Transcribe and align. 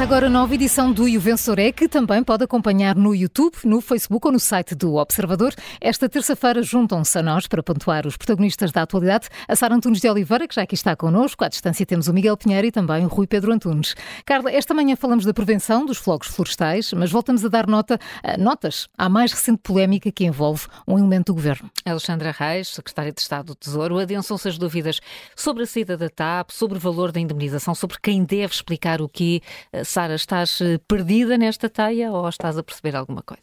Começa 0.00 0.14
agora 0.14 0.28
a 0.28 0.30
nova 0.30 0.54
edição 0.54 0.90
do 0.90 1.04
O 1.04 1.60
é, 1.60 1.70
que 1.72 1.86
também 1.86 2.24
pode 2.24 2.42
acompanhar 2.42 2.96
no 2.96 3.14
YouTube, 3.14 3.54
no 3.64 3.82
Facebook 3.82 4.26
ou 4.26 4.32
no 4.32 4.40
site 4.40 4.74
do 4.74 4.94
Observador. 4.94 5.52
Esta 5.78 6.08
terça-feira 6.08 6.62
juntam-se 6.62 7.18
a 7.18 7.22
nós 7.22 7.46
para 7.46 7.62
pontuar 7.62 8.06
os 8.06 8.16
protagonistas 8.16 8.72
da 8.72 8.80
atualidade, 8.80 9.28
a 9.46 9.54
Sara 9.54 9.74
Antunes 9.74 10.00
de 10.00 10.08
Oliveira, 10.08 10.48
que 10.48 10.54
já 10.54 10.62
aqui 10.62 10.74
está 10.74 10.96
connosco, 10.96 11.44
à 11.44 11.48
distância 11.48 11.84
temos 11.84 12.08
o 12.08 12.14
Miguel 12.14 12.34
Pinheiro 12.34 12.66
e 12.66 12.72
também 12.72 13.04
o 13.04 13.08
Rui 13.08 13.26
Pedro 13.26 13.52
Antunes. 13.52 13.94
Carla, 14.24 14.50
esta 14.50 14.72
manhã 14.72 14.96
falamos 14.96 15.26
da 15.26 15.34
prevenção 15.34 15.84
dos 15.84 15.98
fogos 15.98 16.28
florestais, 16.28 16.94
mas 16.94 17.10
voltamos 17.12 17.44
a 17.44 17.48
dar 17.48 17.66
nota, 17.66 17.98
notas 18.38 18.88
à 18.96 19.06
mais 19.06 19.32
recente 19.32 19.60
polémica 19.62 20.10
que 20.10 20.24
envolve 20.24 20.66
um 20.88 20.98
elemento 20.98 21.26
do 21.26 21.34
governo. 21.34 21.70
Alexandra 21.84 22.32
Reis, 22.32 22.68
secretária 22.68 23.12
de 23.12 23.20
Estado 23.20 23.48
do 23.48 23.54
Tesouro, 23.54 23.98
adensam-se 23.98 24.48
as 24.48 24.56
dúvidas 24.56 24.98
sobre 25.36 25.64
a 25.64 25.66
saída 25.66 25.94
da 25.94 26.08
TAP, 26.08 26.52
sobre 26.52 26.78
o 26.78 26.80
valor 26.80 27.12
da 27.12 27.20
indemnização, 27.20 27.74
sobre 27.74 27.98
quem 28.02 28.24
deve 28.24 28.54
explicar 28.54 29.02
o 29.02 29.08
quê. 29.08 29.42
Sara, 29.90 30.14
estás 30.14 30.60
eh, 30.60 30.78
perdida 30.86 31.36
nesta 31.36 31.68
teia 31.68 32.12
ou 32.12 32.28
estás 32.28 32.56
a 32.56 32.62
perceber 32.62 32.94
alguma 32.94 33.22
coisa? 33.22 33.42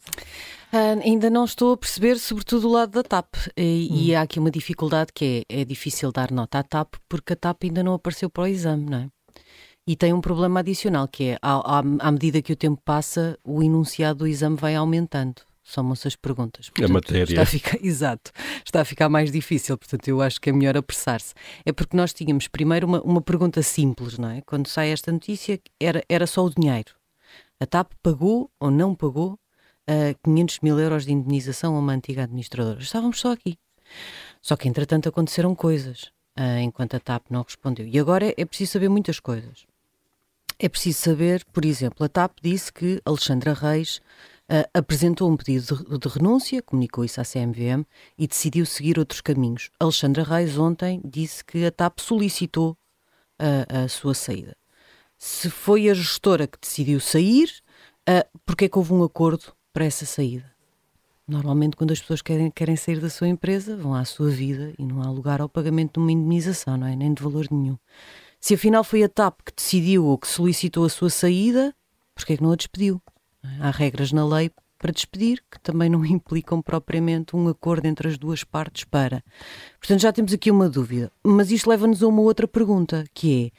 Uh, 0.72 0.98
ainda 1.04 1.28
não 1.28 1.44
estou 1.44 1.74
a 1.74 1.76
perceber, 1.76 2.18
sobretudo 2.18 2.68
o 2.68 2.72
lado 2.72 2.92
da 2.92 3.02
TAP. 3.02 3.34
E, 3.54 3.88
hum. 3.90 3.94
e 3.94 4.14
há 4.14 4.22
aqui 4.22 4.38
uma 4.38 4.50
dificuldade 4.50 5.12
que 5.12 5.44
é, 5.46 5.60
é 5.60 5.64
difícil 5.66 6.10
dar 6.10 6.30
nota 6.30 6.60
à 6.60 6.62
TAP 6.62 6.94
porque 7.06 7.34
a 7.34 7.36
TAP 7.36 7.64
ainda 7.64 7.82
não 7.82 7.92
apareceu 7.92 8.30
para 8.30 8.44
o 8.44 8.46
exame, 8.46 8.88
não 8.88 8.98
é? 8.98 9.08
E 9.86 9.94
tem 9.94 10.14
um 10.14 10.22
problema 10.22 10.60
adicional, 10.60 11.06
que 11.06 11.30
é, 11.30 11.38
à, 11.42 11.80
à, 11.80 12.12
medida 12.12 12.40
que 12.40 12.52
o 12.52 12.56
tempo 12.56 12.80
passa, 12.82 13.38
o 13.44 13.62
enunciado 13.62 14.20
do 14.20 14.26
exame 14.26 14.56
vai 14.56 14.74
aumentando 14.74 15.42
somam-se 15.68 16.08
as 16.08 16.16
perguntas. 16.16 16.70
Portanto, 16.70 16.90
a 16.90 16.92
matéria. 16.92 17.24
Está 17.24 17.42
a 17.42 17.46
ficar, 17.46 17.78
exato, 17.84 18.32
está 18.64 18.80
a 18.80 18.84
ficar 18.84 19.08
mais 19.08 19.30
difícil, 19.30 19.76
portanto 19.76 20.08
eu 20.08 20.22
acho 20.22 20.40
que 20.40 20.48
é 20.48 20.52
melhor 20.52 20.76
apressar-se. 20.76 21.34
É 21.64 21.72
porque 21.72 21.96
nós 21.96 22.12
tínhamos 22.12 22.48
primeiro 22.48 22.86
uma, 22.86 23.02
uma 23.02 23.20
pergunta 23.20 23.62
simples, 23.62 24.18
não 24.18 24.30
é? 24.30 24.40
Quando 24.46 24.66
sai 24.66 24.90
esta 24.90 25.12
notícia, 25.12 25.60
era, 25.78 26.02
era 26.08 26.26
só 26.26 26.44
o 26.44 26.50
dinheiro. 26.50 26.92
A 27.60 27.66
TAP 27.66 27.92
pagou 28.02 28.50
ou 28.58 28.70
não 28.70 28.94
pagou 28.94 29.32
uh, 29.32 30.18
500 30.24 30.60
mil 30.60 30.78
euros 30.78 31.04
de 31.04 31.12
indenização 31.12 31.76
a 31.76 31.78
uma 31.78 31.92
antiga 31.92 32.22
administradora. 32.22 32.80
Estávamos 32.80 33.20
só 33.20 33.32
aqui. 33.32 33.58
Só 34.40 34.56
que 34.56 34.68
entretanto 34.68 35.08
aconteceram 35.08 35.54
coisas 35.54 36.04
uh, 36.38 36.60
enquanto 36.62 36.94
a 36.94 37.00
TAP 37.00 37.26
não 37.30 37.42
respondeu. 37.42 37.86
E 37.86 37.98
agora 37.98 38.26
é, 38.26 38.34
é 38.38 38.44
preciso 38.44 38.72
saber 38.72 38.88
muitas 38.88 39.20
coisas. 39.20 39.66
É 40.58 40.68
preciso 40.68 40.98
saber, 41.00 41.44
por 41.52 41.64
exemplo, 41.64 42.04
a 42.04 42.08
TAP 42.08 42.38
disse 42.42 42.72
que 42.72 43.00
Alexandra 43.04 43.52
Reis 43.52 44.00
uh, 44.50 44.68
apresentou 44.72 45.30
um 45.30 45.36
pedido 45.36 45.84
de, 45.84 45.98
de, 45.98 46.08
renúncia, 46.08 46.62
comunicou 46.62 47.04
isso 47.04 47.20
à 47.20 47.24
CMVM 47.24 47.84
e 48.16 48.26
decidiu 48.26 48.64
seguir 48.66 48.98
outros 48.98 49.20
caminhos. 49.20 49.70
Alexandra 49.78 50.22
Reis 50.22 50.58
ontem 50.58 51.00
disse 51.04 51.44
que 51.44 51.64
a 51.64 51.70
TAP 51.70 52.00
solicitou 52.00 52.72
uh, 53.40 53.84
a 53.84 53.88
sua 53.88 54.14
saída. 54.14 54.56
Se 55.16 55.50
foi 55.50 55.88
a 55.88 55.94
gestora 55.94 56.46
que 56.46 56.58
decidiu 56.60 57.00
sair, 57.00 57.50
uh, 58.08 58.40
porque 58.46 58.66
é 58.66 58.68
que 58.68 58.78
houve 58.78 58.92
um 58.92 59.02
acordo 59.02 59.52
para 59.72 59.84
essa 59.84 60.06
saída? 60.06 60.56
Normalmente, 61.26 61.76
quando 61.76 61.92
as 61.92 62.00
pessoas 62.00 62.22
querem, 62.22 62.50
querem 62.50 62.74
sair 62.74 63.00
da 63.00 63.10
sua 63.10 63.28
empresa, 63.28 63.76
vão 63.76 63.94
à 63.94 64.02
sua 64.06 64.30
vida 64.30 64.72
e 64.78 64.84
não 64.84 65.02
há 65.02 65.10
lugar 65.10 65.42
ao 65.42 65.48
pagamento 65.48 65.94
de 65.94 65.98
uma 65.98 66.10
indemnização, 66.10 66.78
não 66.78 66.86
é? 66.86 66.96
Nem 66.96 67.12
de 67.12 67.22
valor 67.22 67.46
nenhum. 67.50 67.76
Se 68.40 68.54
afinal 68.54 68.82
foi 68.82 69.02
a 69.02 69.08
TAP 69.08 69.40
que 69.44 69.52
decidiu 69.54 70.06
ou 70.06 70.16
que 70.16 70.26
solicitou 70.26 70.86
a 70.86 70.88
sua 70.88 71.10
saída, 71.10 71.74
porquê 72.14 72.32
é 72.32 72.36
que 72.38 72.42
não 72.42 72.52
a 72.52 72.56
despediu? 72.56 73.02
Há 73.60 73.70
regras 73.70 74.12
na 74.12 74.26
lei 74.26 74.50
para 74.78 74.92
despedir 74.92 75.42
que 75.50 75.58
também 75.60 75.90
não 75.90 76.04
implicam 76.06 76.62
propriamente 76.62 77.34
um 77.34 77.48
acordo 77.48 77.86
entre 77.86 78.08
as 78.08 78.16
duas 78.16 78.44
partes 78.44 78.84
para. 78.84 79.22
Portanto, 79.78 80.00
já 80.00 80.12
temos 80.12 80.32
aqui 80.32 80.50
uma 80.50 80.68
dúvida. 80.68 81.10
Mas 81.22 81.50
isto 81.50 81.68
leva-nos 81.68 82.02
a 82.02 82.06
uma 82.06 82.22
outra 82.22 82.46
pergunta, 82.46 83.04
que 83.12 83.52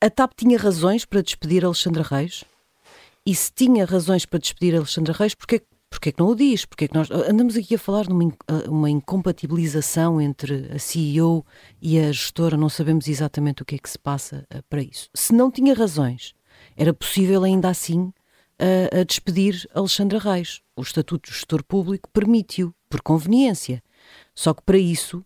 é: 0.00 0.06
a 0.06 0.10
TAP 0.10 0.32
tinha 0.36 0.58
razões 0.58 1.04
para 1.04 1.22
despedir 1.22 1.64
Alexandra 1.64 2.02
Reis? 2.02 2.44
E 3.24 3.34
se 3.34 3.52
tinha 3.52 3.84
razões 3.84 4.26
para 4.26 4.40
despedir 4.40 4.74
Alexandra 4.74 5.12
Reis, 5.12 5.32
porquê, 5.32 5.62
porquê 5.88 6.10
que 6.10 6.18
não 6.18 6.30
o 6.30 6.34
diz? 6.34 6.64
Porquê 6.64 6.88
que 6.88 6.94
nós 6.94 7.08
andamos 7.08 7.56
aqui 7.56 7.76
a 7.76 7.78
falar 7.78 8.06
de 8.06 8.12
uma, 8.12 8.32
uma 8.68 8.90
incompatibilização 8.90 10.20
entre 10.20 10.68
a 10.74 10.78
CEO 10.80 11.46
e 11.80 12.00
a 12.00 12.10
gestora, 12.10 12.56
não 12.56 12.68
sabemos 12.68 13.06
exatamente 13.06 13.62
o 13.62 13.64
que 13.64 13.76
é 13.76 13.78
que 13.78 13.88
se 13.88 13.98
passa 13.98 14.44
eh, 14.50 14.60
para 14.68 14.82
isso. 14.82 15.08
Se 15.14 15.32
não 15.32 15.52
tinha 15.52 15.72
razões, 15.72 16.34
era 16.76 16.92
possível 16.92 17.44
ainda 17.44 17.68
assim 17.68 18.12
a, 18.58 19.00
a 19.00 19.04
despedir 19.04 19.68
Alexandra 19.74 20.18
Reis. 20.18 20.60
O 20.76 20.82
Estatuto 20.82 21.30
do 21.30 21.34
Gestor 21.34 21.62
Público 21.64 22.08
permite-o, 22.12 22.74
por 22.88 23.00
conveniência. 23.00 23.82
Só 24.34 24.54
que 24.54 24.62
para 24.62 24.78
isso 24.78 25.24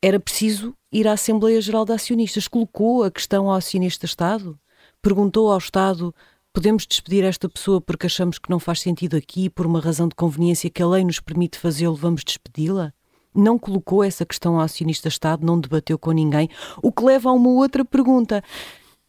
era 0.00 0.18
preciso 0.18 0.74
ir 0.90 1.06
à 1.06 1.12
Assembleia 1.12 1.60
Geral 1.60 1.84
de 1.84 1.92
Acionistas. 1.92 2.48
Colocou 2.48 3.04
a 3.04 3.10
questão 3.10 3.48
ao 3.48 3.56
acionista-Estado, 3.56 4.58
perguntou 5.00 5.50
ao 5.50 5.58
Estado 5.58 6.14
podemos 6.52 6.86
despedir 6.86 7.24
esta 7.24 7.48
pessoa 7.48 7.80
porque 7.80 8.06
achamos 8.06 8.38
que 8.38 8.50
não 8.50 8.60
faz 8.60 8.80
sentido 8.80 9.16
aqui, 9.16 9.48
por 9.48 9.66
uma 9.66 9.80
razão 9.80 10.06
de 10.06 10.14
conveniência 10.14 10.68
que 10.68 10.82
a 10.82 10.86
lei 10.86 11.04
nos 11.04 11.18
permite 11.18 11.58
fazê-lo, 11.58 11.94
vamos 11.94 12.22
despedi-la? 12.22 12.92
Não 13.34 13.58
colocou 13.58 14.04
essa 14.04 14.26
questão 14.26 14.56
ao 14.56 14.60
acionista-Estado, 14.60 15.46
não 15.46 15.58
debateu 15.58 15.98
com 15.98 16.12
ninguém, 16.12 16.50
o 16.82 16.92
que 16.92 17.02
leva 17.02 17.30
a 17.30 17.32
uma 17.32 17.48
outra 17.48 17.84
pergunta. 17.84 18.44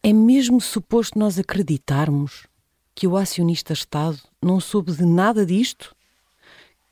É 0.02 0.12
mesmo 0.12 0.60
suposto 0.60 1.18
nós 1.18 1.38
acreditarmos 1.38 2.46
que 2.94 3.06
o 3.06 3.16
acionista-Estado 3.16 4.18
não 4.42 4.60
soube 4.60 4.92
de 4.92 5.04
nada 5.04 5.44
disto? 5.44 5.94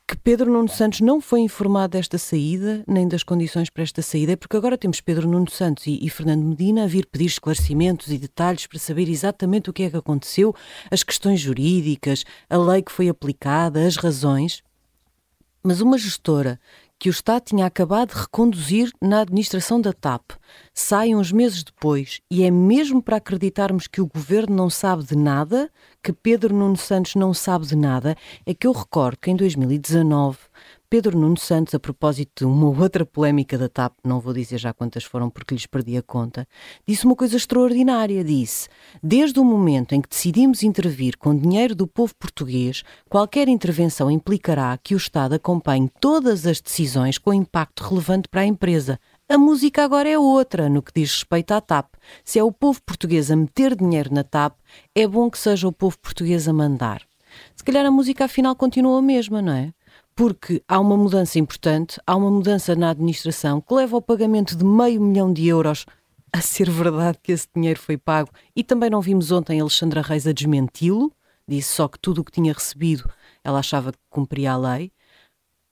Que 0.05 0.17
Pedro 0.17 0.51
Nuno 0.51 0.67
Santos 0.67 0.99
não 0.99 1.21
foi 1.21 1.39
informado 1.39 1.93
desta 1.93 2.17
saída, 2.17 2.83
nem 2.85 3.07
das 3.07 3.23
condições 3.23 3.69
para 3.69 3.83
esta 3.83 4.01
saída, 4.01 4.35
porque 4.35 4.57
agora 4.57 4.77
temos 4.77 4.99
Pedro 4.99 5.27
Nuno 5.27 5.49
Santos 5.49 5.87
e, 5.87 5.97
e 6.05 6.09
Fernando 6.09 6.43
Medina 6.43 6.83
a 6.83 6.87
vir 6.87 7.05
pedir 7.05 7.25
esclarecimentos 7.25 8.11
e 8.11 8.17
detalhes 8.17 8.67
para 8.67 8.77
saber 8.79 9.07
exatamente 9.09 9.69
o 9.69 9.73
que 9.73 9.83
é 9.83 9.89
que 9.89 9.95
aconteceu, 9.95 10.53
as 10.91 11.03
questões 11.03 11.39
jurídicas, 11.39 12.25
a 12.49 12.57
lei 12.57 12.81
que 12.81 12.91
foi 12.91 13.07
aplicada, 13.07 13.87
as 13.87 13.95
razões. 13.95 14.61
Mas 15.63 15.79
uma 15.79 15.97
gestora 15.97 16.59
que 17.03 17.09
o 17.09 17.11
Estado 17.11 17.43
tinha 17.43 17.65
acabado 17.65 18.13
de 18.13 18.21
reconduzir 18.21 18.89
na 19.01 19.23
administração 19.23 19.81
da 19.81 19.91
TAP. 19.91 20.31
Sai 20.73 21.13
uns 21.13 21.33
meses 21.33 21.61
depois 21.61 22.21
e 22.31 22.43
é 22.43 22.49
mesmo 22.49 23.03
para 23.03 23.17
acreditarmos 23.17 23.87
que 23.87 23.99
o 23.99 24.07
governo 24.07 24.55
não 24.55 24.69
sabe 24.69 25.03
de 25.03 25.17
nada, 25.17 25.69
que 26.01 26.13
Pedro 26.13 26.55
Nuno 26.55 26.77
Santos 26.77 27.15
não 27.15 27.33
sabe 27.33 27.67
de 27.67 27.75
nada, 27.75 28.15
é 28.45 28.53
que 28.53 28.65
eu 28.65 28.71
recordo 28.71 29.17
que 29.17 29.29
em 29.29 29.35
2019 29.35 30.37
Pedro 30.93 31.17
Nuno 31.17 31.39
Santos, 31.39 31.73
a 31.73 31.79
propósito 31.79 32.45
de 32.45 32.45
uma 32.45 32.67
outra 32.67 33.03
polémica 33.03 33.57
da 33.57 33.67
TAP, 33.67 33.95
não 34.03 34.19
vou 34.19 34.31
dizer 34.31 34.59
já 34.59 34.71
quantas 34.71 35.03
foram 35.03 35.27
porque 35.27 35.55
lhes 35.55 35.65
perdi 35.65 35.97
a 35.97 36.03
conta, 36.03 36.47
disse 36.87 37.03
uma 37.03 37.15
coisa 37.15 37.35
extraordinária. 37.35 38.23
Disse: 38.23 38.69
Desde 39.01 39.39
o 39.39 39.43
momento 39.43 39.95
em 39.95 40.01
que 40.01 40.07
decidimos 40.07 40.61
intervir 40.61 41.17
com 41.17 41.35
dinheiro 41.35 41.73
do 41.73 41.87
povo 41.87 42.13
português, 42.13 42.83
qualquer 43.09 43.47
intervenção 43.47 44.11
implicará 44.11 44.77
que 44.77 44.93
o 44.93 44.97
Estado 44.97 45.33
acompanhe 45.33 45.89
todas 45.99 46.45
as 46.45 46.61
decisões 46.61 47.17
com 47.17 47.33
impacto 47.33 47.83
relevante 47.83 48.29
para 48.29 48.41
a 48.41 48.45
empresa. 48.45 48.99
A 49.27 49.35
música 49.35 49.83
agora 49.83 50.07
é 50.07 50.19
outra 50.19 50.69
no 50.69 50.83
que 50.83 50.91
diz 50.93 51.09
respeito 51.09 51.55
à 51.55 51.59
TAP. 51.59 51.87
Se 52.23 52.37
é 52.37 52.43
o 52.43 52.51
povo 52.51 52.79
português 52.85 53.31
a 53.31 53.35
meter 53.35 53.75
dinheiro 53.75 54.13
na 54.13 54.23
TAP, 54.23 54.59
é 54.93 55.07
bom 55.07 55.27
que 55.31 55.39
seja 55.39 55.67
o 55.67 55.71
povo 55.71 55.97
português 55.97 56.47
a 56.47 56.53
mandar. 56.53 57.01
Se 57.55 57.63
calhar 57.63 57.83
a 57.83 57.89
música 57.89 58.25
afinal 58.25 58.55
continua 58.55 58.99
a 58.99 59.01
mesma, 59.01 59.41
não 59.41 59.53
é? 59.53 59.73
Porque 60.15 60.61
há 60.67 60.79
uma 60.79 60.95
mudança 60.97 61.39
importante, 61.39 61.99
há 62.05 62.15
uma 62.15 62.29
mudança 62.29 62.75
na 62.75 62.89
administração 62.91 63.59
que 63.61 63.73
leva 63.73 63.95
ao 63.95 64.01
pagamento 64.01 64.55
de 64.55 64.63
meio 64.63 65.01
milhão 65.01 65.31
de 65.31 65.47
euros. 65.47 65.85
A 66.31 66.41
ser 66.41 66.69
verdade 66.69 67.19
que 67.21 67.31
esse 67.31 67.47
dinheiro 67.55 67.79
foi 67.79 67.95
pago, 67.95 68.31
e 68.55 68.63
também 68.63 68.89
não 68.89 69.01
vimos 69.01 69.31
ontem 69.31 69.61
Alexandra 69.61 70.01
Reis 70.01 70.25
a 70.25 70.31
desmenti-lo, 70.31 71.11
disse 71.47 71.69
só 71.75 71.87
que 71.87 71.99
tudo 71.99 72.21
o 72.21 72.23
que 72.23 72.31
tinha 72.31 72.51
recebido 72.51 73.07
ela 73.43 73.59
achava 73.59 73.91
que 73.91 73.99
cumpria 74.09 74.53
a 74.53 74.57
lei, 74.57 74.91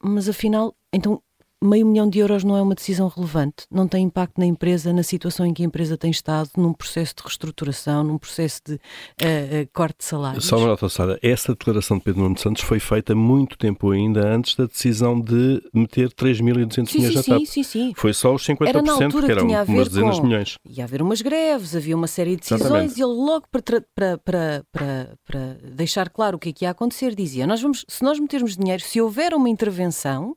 mas 0.03 0.27
afinal, 0.29 0.75
então 0.93 1.21
meio 1.63 1.85
milhão 1.85 2.09
de 2.09 2.19
euros 2.19 2.43
não 2.43 2.57
é 2.57 2.61
uma 2.61 2.73
decisão 2.73 3.07
relevante, 3.07 3.65
não 3.69 3.87
tem 3.87 4.05
impacto 4.05 4.39
na 4.39 4.45
empresa, 4.45 4.91
na 4.91 5.03
situação 5.03 5.45
em 5.45 5.53
que 5.53 5.61
a 5.61 5.65
empresa 5.65 5.97
tem 5.97 6.09
estado, 6.09 6.49
num 6.57 6.73
processo 6.73 7.15
de 7.15 7.23
reestruturação, 7.23 8.03
num 8.03 8.17
processo 8.17 8.61
de 8.65 8.73
uh, 8.73 8.77
uh, 8.77 9.69
corte 9.73 9.99
de 9.99 10.05
salários. 10.05 10.45
Só 10.45 10.57
uma 10.57 10.67
nota, 10.67 10.89
Sara, 10.89 11.19
essa 11.21 11.53
declaração 11.53 11.97
de 11.97 12.03
Pedro 12.03 12.23
Nuno 12.23 12.37
Santos 12.37 12.63
foi 12.63 12.79
feita 12.79 13.13
muito 13.13 13.57
tempo 13.57 13.91
ainda 13.91 14.27
antes 14.27 14.55
da 14.55 14.65
decisão 14.65 15.19
de 15.19 15.61
meter 15.73 16.09
3.200 16.09 16.41
milhões 16.41 17.15
na 17.15 17.23
TAP. 17.23 17.39
Sim, 17.39 17.45
sim, 17.45 17.63
sim. 17.63 17.93
Foi 17.95 18.13
só 18.13 18.33
os 18.33 18.45
50%, 18.45 18.67
Era 18.67 18.81
na 18.81 18.93
altura 18.93 19.25
que 19.25 19.31
eram 19.31 19.47
que 19.47 19.71
umas 19.71 19.87
dezenas 19.87 20.15
de 20.15 20.23
milhões. 20.23 20.57
Ia 20.65 20.83
haver 20.83 21.01
umas 21.01 21.21
greves, 21.21 21.75
havia 21.75 21.95
uma 21.95 22.07
série 22.07 22.31
de 22.31 22.37
decisões 22.37 22.61
Exatamente. 22.61 22.99
e 22.99 23.03
ele 23.03 23.13
logo 23.13 23.45
para, 23.51 23.61
para, 23.95 24.17
para, 24.17 24.65
para, 24.71 25.17
para 25.25 25.57
deixar 25.73 26.09
claro 26.09 26.37
o 26.37 26.39
que 26.39 26.49
é 26.49 26.53
que 26.53 26.65
ia 26.65 26.71
acontecer, 26.71 27.13
dizia, 27.15 27.45
nós 27.45 27.61
vamos, 27.61 27.85
se 27.87 28.03
nós 28.03 28.19
metermos 28.19 28.57
dinheiro, 28.57 28.81
se 28.81 28.99
houver 28.99 29.33
uma 29.33 29.49
intervenção, 29.49 30.35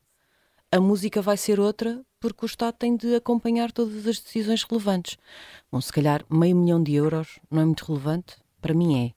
a 0.75 0.81
música 0.81 1.23
vai 1.23 1.37
ser 1.37 1.61
outra 1.61 2.05
porque 2.19 2.45
o 2.45 2.47
Estado 2.47 2.75
tem 2.75 2.97
de 2.97 3.15
acompanhar 3.15 3.71
todas 3.71 4.09
as 4.09 4.19
decisões 4.19 4.65
relevantes. 4.65 5.17
Bom, 5.71 5.81
se 5.81 5.93
calhar 5.93 6.25
meio 6.29 6.57
milhão 6.57 6.83
de 6.83 6.93
euros 6.95 7.39
não 7.49 7.63
é 7.63 7.65
muito 7.65 7.85
relevante? 7.85 8.39
Para 8.61 8.75
mim 8.75 9.07
é. 9.07 9.13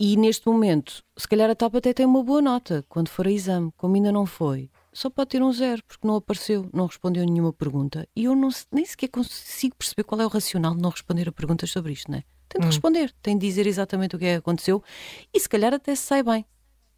E 0.00 0.16
neste 0.16 0.46
momento, 0.46 1.04
se 1.18 1.28
calhar 1.28 1.50
a 1.50 1.54
TAP 1.54 1.74
até 1.74 1.92
tem 1.92 2.06
uma 2.06 2.24
boa 2.24 2.40
nota 2.40 2.82
quando 2.88 3.10
for 3.10 3.26
a 3.26 3.30
exame, 3.30 3.70
como 3.76 3.94
ainda 3.94 4.10
não 4.10 4.24
foi. 4.24 4.70
Só 4.90 5.10
pode 5.10 5.28
ter 5.28 5.42
um 5.42 5.52
zero, 5.52 5.82
porque 5.86 6.08
não 6.08 6.16
apareceu, 6.16 6.66
não 6.72 6.86
respondeu 6.86 7.26
nenhuma 7.26 7.52
pergunta. 7.52 8.08
E 8.16 8.24
eu 8.24 8.34
não, 8.34 8.48
nem 8.72 8.86
sequer 8.86 9.08
consigo 9.08 9.76
perceber 9.76 10.04
qual 10.04 10.22
é 10.22 10.24
o 10.24 10.30
racional 10.30 10.74
de 10.74 10.80
não 10.80 10.88
responder 10.88 11.28
a 11.28 11.32
perguntas 11.32 11.70
sobre 11.70 11.92
isto, 11.92 12.10
não 12.10 12.16
é? 12.16 12.24
tem 12.48 12.58
de 12.58 12.66
hum. 12.66 12.70
responder, 12.70 13.14
tem 13.20 13.36
de 13.36 13.46
dizer 13.46 13.66
exatamente 13.66 14.16
o 14.16 14.18
que 14.18 14.24
é 14.24 14.32
que 14.32 14.38
aconteceu 14.38 14.82
e 15.32 15.38
se 15.38 15.48
calhar 15.48 15.74
até 15.74 15.94
se 15.94 16.02
sai 16.04 16.22
bem. 16.22 16.46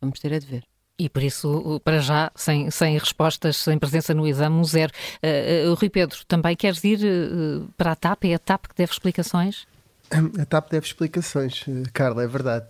Vamos 0.01 0.21
ter 0.21 0.33
a 0.33 0.39
de 0.39 0.47
ver. 0.47 0.72
E 0.99 1.09
por 1.09 1.23
isso, 1.23 1.81
para 1.85 1.99
já, 1.99 2.31
sem, 2.35 2.71
sem 2.71 2.99
respostas, 2.99 3.57
sem 3.57 3.79
presença 3.79 4.13
no 4.13 4.27
exame, 4.27 4.57
um 4.57 4.65
zero. 4.65 4.93
Uh, 5.23 5.71
uh, 5.71 5.75
Rui 5.75 5.89
Pedro, 5.89 6.19
também 6.29 6.55
queres 6.55 6.85
ir 6.85 7.01
uh, 7.01 7.67
para 7.77 7.93
a 7.93 7.97
TAP? 7.97 8.25
É 8.25 8.35
a 8.35 8.39
TAP 8.39 8.67
que 8.67 8.77
deve 8.77 8.93
explicações? 8.93 9.67
A 10.39 10.45
TAP 10.45 10.71
deve 10.71 10.85
explicações, 10.85 11.65
Carla, 11.95 12.23
é 12.23 12.27
verdade. 12.27 12.67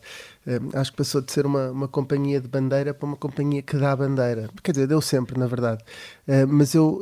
Acho 0.74 0.92
que 0.92 0.98
passou 0.98 1.20
de 1.20 1.32
ser 1.32 1.44
uma, 1.44 1.72
uma 1.72 1.88
companhia 1.88 2.40
de 2.40 2.46
bandeira 2.46 2.94
para 2.94 3.04
uma 3.04 3.16
companhia 3.16 3.60
que 3.62 3.76
dá 3.76 3.96
bandeira. 3.96 4.48
Quer 4.62 4.70
dizer, 4.70 4.86
deu 4.86 5.00
sempre, 5.00 5.36
na 5.36 5.48
verdade. 5.48 5.82
Mas 6.48 6.72
eu, 6.72 7.00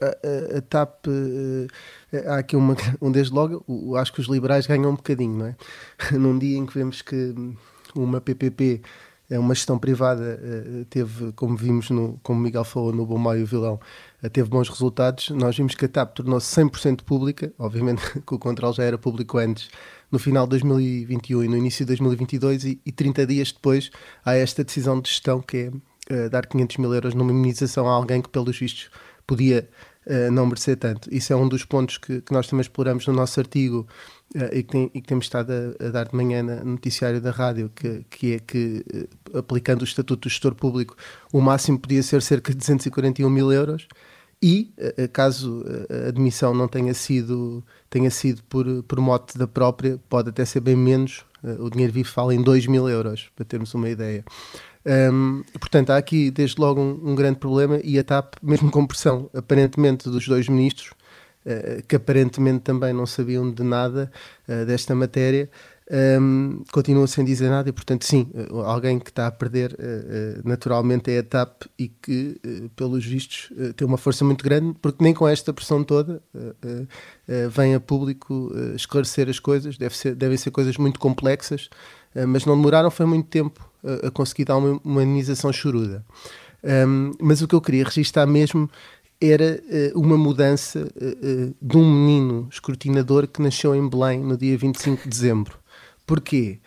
a, 0.00 0.56
a 0.56 0.62
TAP, 0.62 1.06
há 2.28 2.36
aqui 2.38 2.56
uma, 2.56 2.74
um 3.02 3.12
desde 3.12 3.34
logo, 3.34 3.62
acho 3.96 4.12
que 4.14 4.20
os 4.20 4.26
liberais 4.26 4.66
ganham 4.66 4.90
um 4.90 4.96
bocadinho, 4.96 5.36
não 5.36 5.46
é? 5.46 5.56
Num 6.16 6.38
dia 6.38 6.56
em 6.56 6.64
que 6.64 6.72
vemos 6.72 7.02
que 7.02 7.34
uma 7.94 8.22
PPP 8.22 8.80
uma 9.38 9.54
gestão 9.54 9.78
privada, 9.78 10.40
eh, 10.42 10.84
teve, 10.90 11.32
como 11.32 11.56
vimos, 11.56 11.90
no, 11.90 12.18
como 12.22 12.40
Miguel 12.40 12.64
falou 12.64 12.92
no 12.92 13.06
Bom 13.06 13.18
Maio 13.18 13.42
e 13.42 13.44
Vilão, 13.44 13.80
eh, 14.22 14.28
teve 14.28 14.48
bons 14.48 14.68
resultados. 14.68 15.30
Nós 15.30 15.56
vimos 15.56 15.74
que 15.74 15.84
a 15.84 15.88
TAP 15.88 16.14
tornou-se 16.14 16.54
100% 16.54 17.02
pública, 17.02 17.52
obviamente 17.58 18.02
que 18.26 18.34
o 18.34 18.38
controle 18.38 18.74
já 18.74 18.84
era 18.84 18.98
público 18.98 19.38
antes, 19.38 19.70
no 20.10 20.18
final 20.18 20.46
de 20.46 20.50
2021 20.50 21.44
e 21.44 21.48
no 21.48 21.56
início 21.56 21.84
de 21.84 21.88
2022, 21.88 22.64
e, 22.64 22.80
e 22.84 22.92
30 22.92 23.26
dias 23.26 23.52
depois 23.52 23.90
há 24.24 24.34
esta 24.34 24.62
decisão 24.62 25.00
de 25.00 25.08
gestão 25.08 25.40
que 25.40 25.56
é 25.56 25.68
uh, 26.26 26.30
dar 26.30 26.46
500 26.46 26.76
mil 26.76 26.92
euros 26.92 27.14
numa 27.14 27.30
imunização 27.30 27.88
a 27.88 27.92
alguém 27.92 28.20
que, 28.20 28.28
pelos 28.28 28.58
vistos, 28.58 28.90
podia 29.26 29.68
uh, 30.06 30.30
não 30.30 30.46
merecer 30.46 30.76
tanto. 30.76 31.12
Isso 31.12 31.32
é 31.32 31.36
um 31.36 31.48
dos 31.48 31.64
pontos 31.64 31.96
que, 31.96 32.20
que 32.20 32.32
nós 32.32 32.46
também 32.46 32.60
exploramos 32.60 33.06
no 33.06 33.14
nosso 33.14 33.40
artigo 33.40 33.86
e, 34.52 34.62
que 34.62 34.72
tem, 34.72 34.90
e, 34.94 35.00
que 35.00 35.08
temos 35.08 35.26
estado 35.26 35.52
a, 35.52 35.86
a, 35.86 35.90
dar 35.90 36.08
de 36.08 36.16
manhã 36.16 36.42
no 36.42 36.64
noticiário 36.64 37.20
da 37.20 37.30
rádio, 37.30 37.70
que, 37.74 38.04
que 38.08 38.34
é 38.34 38.38
que, 38.38 38.84
uh, 39.32 39.38
aplicando 39.38 39.82
o 39.82 39.84
Estatuto 39.84 40.28
do 40.28 40.30
Gestor 40.30 40.54
Público, 40.54 40.96
o 41.32 41.40
máximo 41.40 41.78
podia 41.78 42.02
ser 42.02 42.22
cerca 42.22 42.52
de 42.52 42.58
241 42.58 43.28
mil 43.28 43.52
euros 43.52 43.86
e, 44.42 44.72
caso 45.12 45.64
a 45.88 46.08
admissão 46.08 46.52
não 46.52 46.66
tenha 46.66 46.92
sido, 46.94 47.62
tenha 47.88 48.10
sido 48.10 48.42
por, 48.44 48.82
por 48.82 48.98
mote 48.98 49.38
da 49.38 49.46
própria, 49.46 50.00
pode 50.08 50.30
até 50.30 50.44
ser 50.44 50.58
bem 50.58 50.74
menos, 50.74 51.24
o 51.60 51.70
dinheiro 51.70 51.92
vivo 51.92 52.08
fala 52.08 52.34
em 52.34 52.42
2 52.42 52.66
mil 52.66 52.88
euros, 52.88 53.30
para 53.36 53.44
termos 53.44 53.72
uma 53.72 53.88
ideia. 53.88 54.24
Um, 54.84 55.44
portanto, 55.60 55.90
há 55.90 55.96
aqui 55.96 56.30
desde 56.30 56.60
logo 56.60 56.80
um, 56.80 57.10
um, 57.10 57.14
grande 57.14 57.38
problema 57.38 57.80
e 57.84 57.98
a 57.98 58.04
TAP, 58.04 58.34
mesmo 58.42 58.70
com 58.70 58.84
pressão 58.84 59.30
aparentemente 59.32 60.08
dos 60.10 60.26
dois 60.26 60.48
ministros, 60.48 60.90
uh, 61.46 61.82
que 61.86 61.96
aparentemente 61.96 62.60
também 62.60 62.92
não 62.92 63.06
sabiam 63.06 63.50
de 63.50 63.62
nada 63.62 64.10
uh, 64.48 64.64
desta 64.66 64.94
matéria, 64.94 65.50
um, 66.20 66.62
continua 66.72 67.06
sem 67.06 67.24
dizer 67.24 67.50
nada 67.50 67.68
e, 67.68 67.72
portanto, 67.72 68.04
sim, 68.04 68.30
uh, 68.50 68.60
alguém 68.60 68.98
que 68.98 69.10
está 69.10 69.26
a 69.26 69.30
perder 69.30 69.76
naturalmente 70.44 71.10
é 71.10 71.18
a 71.18 71.22
TAP 71.22 71.64
e 71.78 71.88
que, 71.88 72.40
pelos 72.76 73.04
vistos, 73.04 73.52
tem 73.76 73.86
uma 73.86 73.98
força 73.98 74.24
muito 74.24 74.42
grande, 74.42 74.74
porque 74.80 75.02
nem 75.02 75.12
com 75.12 75.28
esta 75.28 75.52
pressão 75.52 75.84
toda 75.84 76.22
vem 77.50 77.74
a 77.74 77.80
público 77.80 78.52
esclarecer 78.74 79.28
as 79.28 79.38
coisas, 79.38 79.76
Deve 79.76 79.96
ser, 79.96 80.14
devem 80.14 80.36
ser 80.36 80.50
coisas 80.50 80.76
muito 80.78 80.98
complexas, 80.98 81.68
mas 82.28 82.46
não 82.46 82.56
demoraram, 82.56 82.90
foi 82.90 83.04
muito 83.04 83.28
tempo 83.28 83.68
a, 83.84 84.10
conseguir 84.10 84.44
dar 84.44 84.56
uma, 84.56 84.80
uma 84.84 85.52
choruda. 85.52 86.04
Um, 86.62 87.12
mas 87.20 87.42
o 87.42 87.48
que 87.48 87.54
eu 87.54 87.60
queria 87.60 87.84
registrar 87.84 88.24
mesmo 88.26 88.70
era 89.22 89.62
uh, 89.94 90.00
uma 90.00 90.16
mudança 90.16 90.80
uh, 90.80 91.54
de 91.60 91.76
um 91.76 91.84
menino 91.84 92.48
escrutinador 92.50 93.28
que 93.28 93.40
nasceu 93.40 93.74
em 93.74 93.88
Belém 93.88 94.20
no 94.20 94.36
dia 94.36 94.56
25 94.58 95.04
de 95.04 95.08
dezembro. 95.08 95.58
Porquê? 96.06 96.58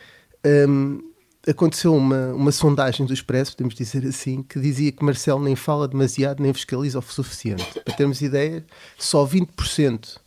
Um, 0.45 0.99
aconteceu 1.47 1.93
uma, 1.95 2.33
uma 2.33 2.51
sondagem 2.51 3.05
do 3.05 3.13
Expresso, 3.13 3.51
podemos 3.51 3.75
dizer 3.75 4.05
assim, 4.05 4.41
que 4.41 4.59
dizia 4.59 4.91
que 4.91 5.03
Marcelo 5.03 5.43
nem 5.43 5.55
fala 5.55 5.87
demasiado 5.87 6.41
nem 6.41 6.53
fiscaliza 6.53 6.99
o 6.99 7.01
suficiente. 7.01 7.79
Para 7.81 7.95
termos 7.95 8.21
ideia, 8.21 8.65
só 8.97 9.27
20% 9.27 10.17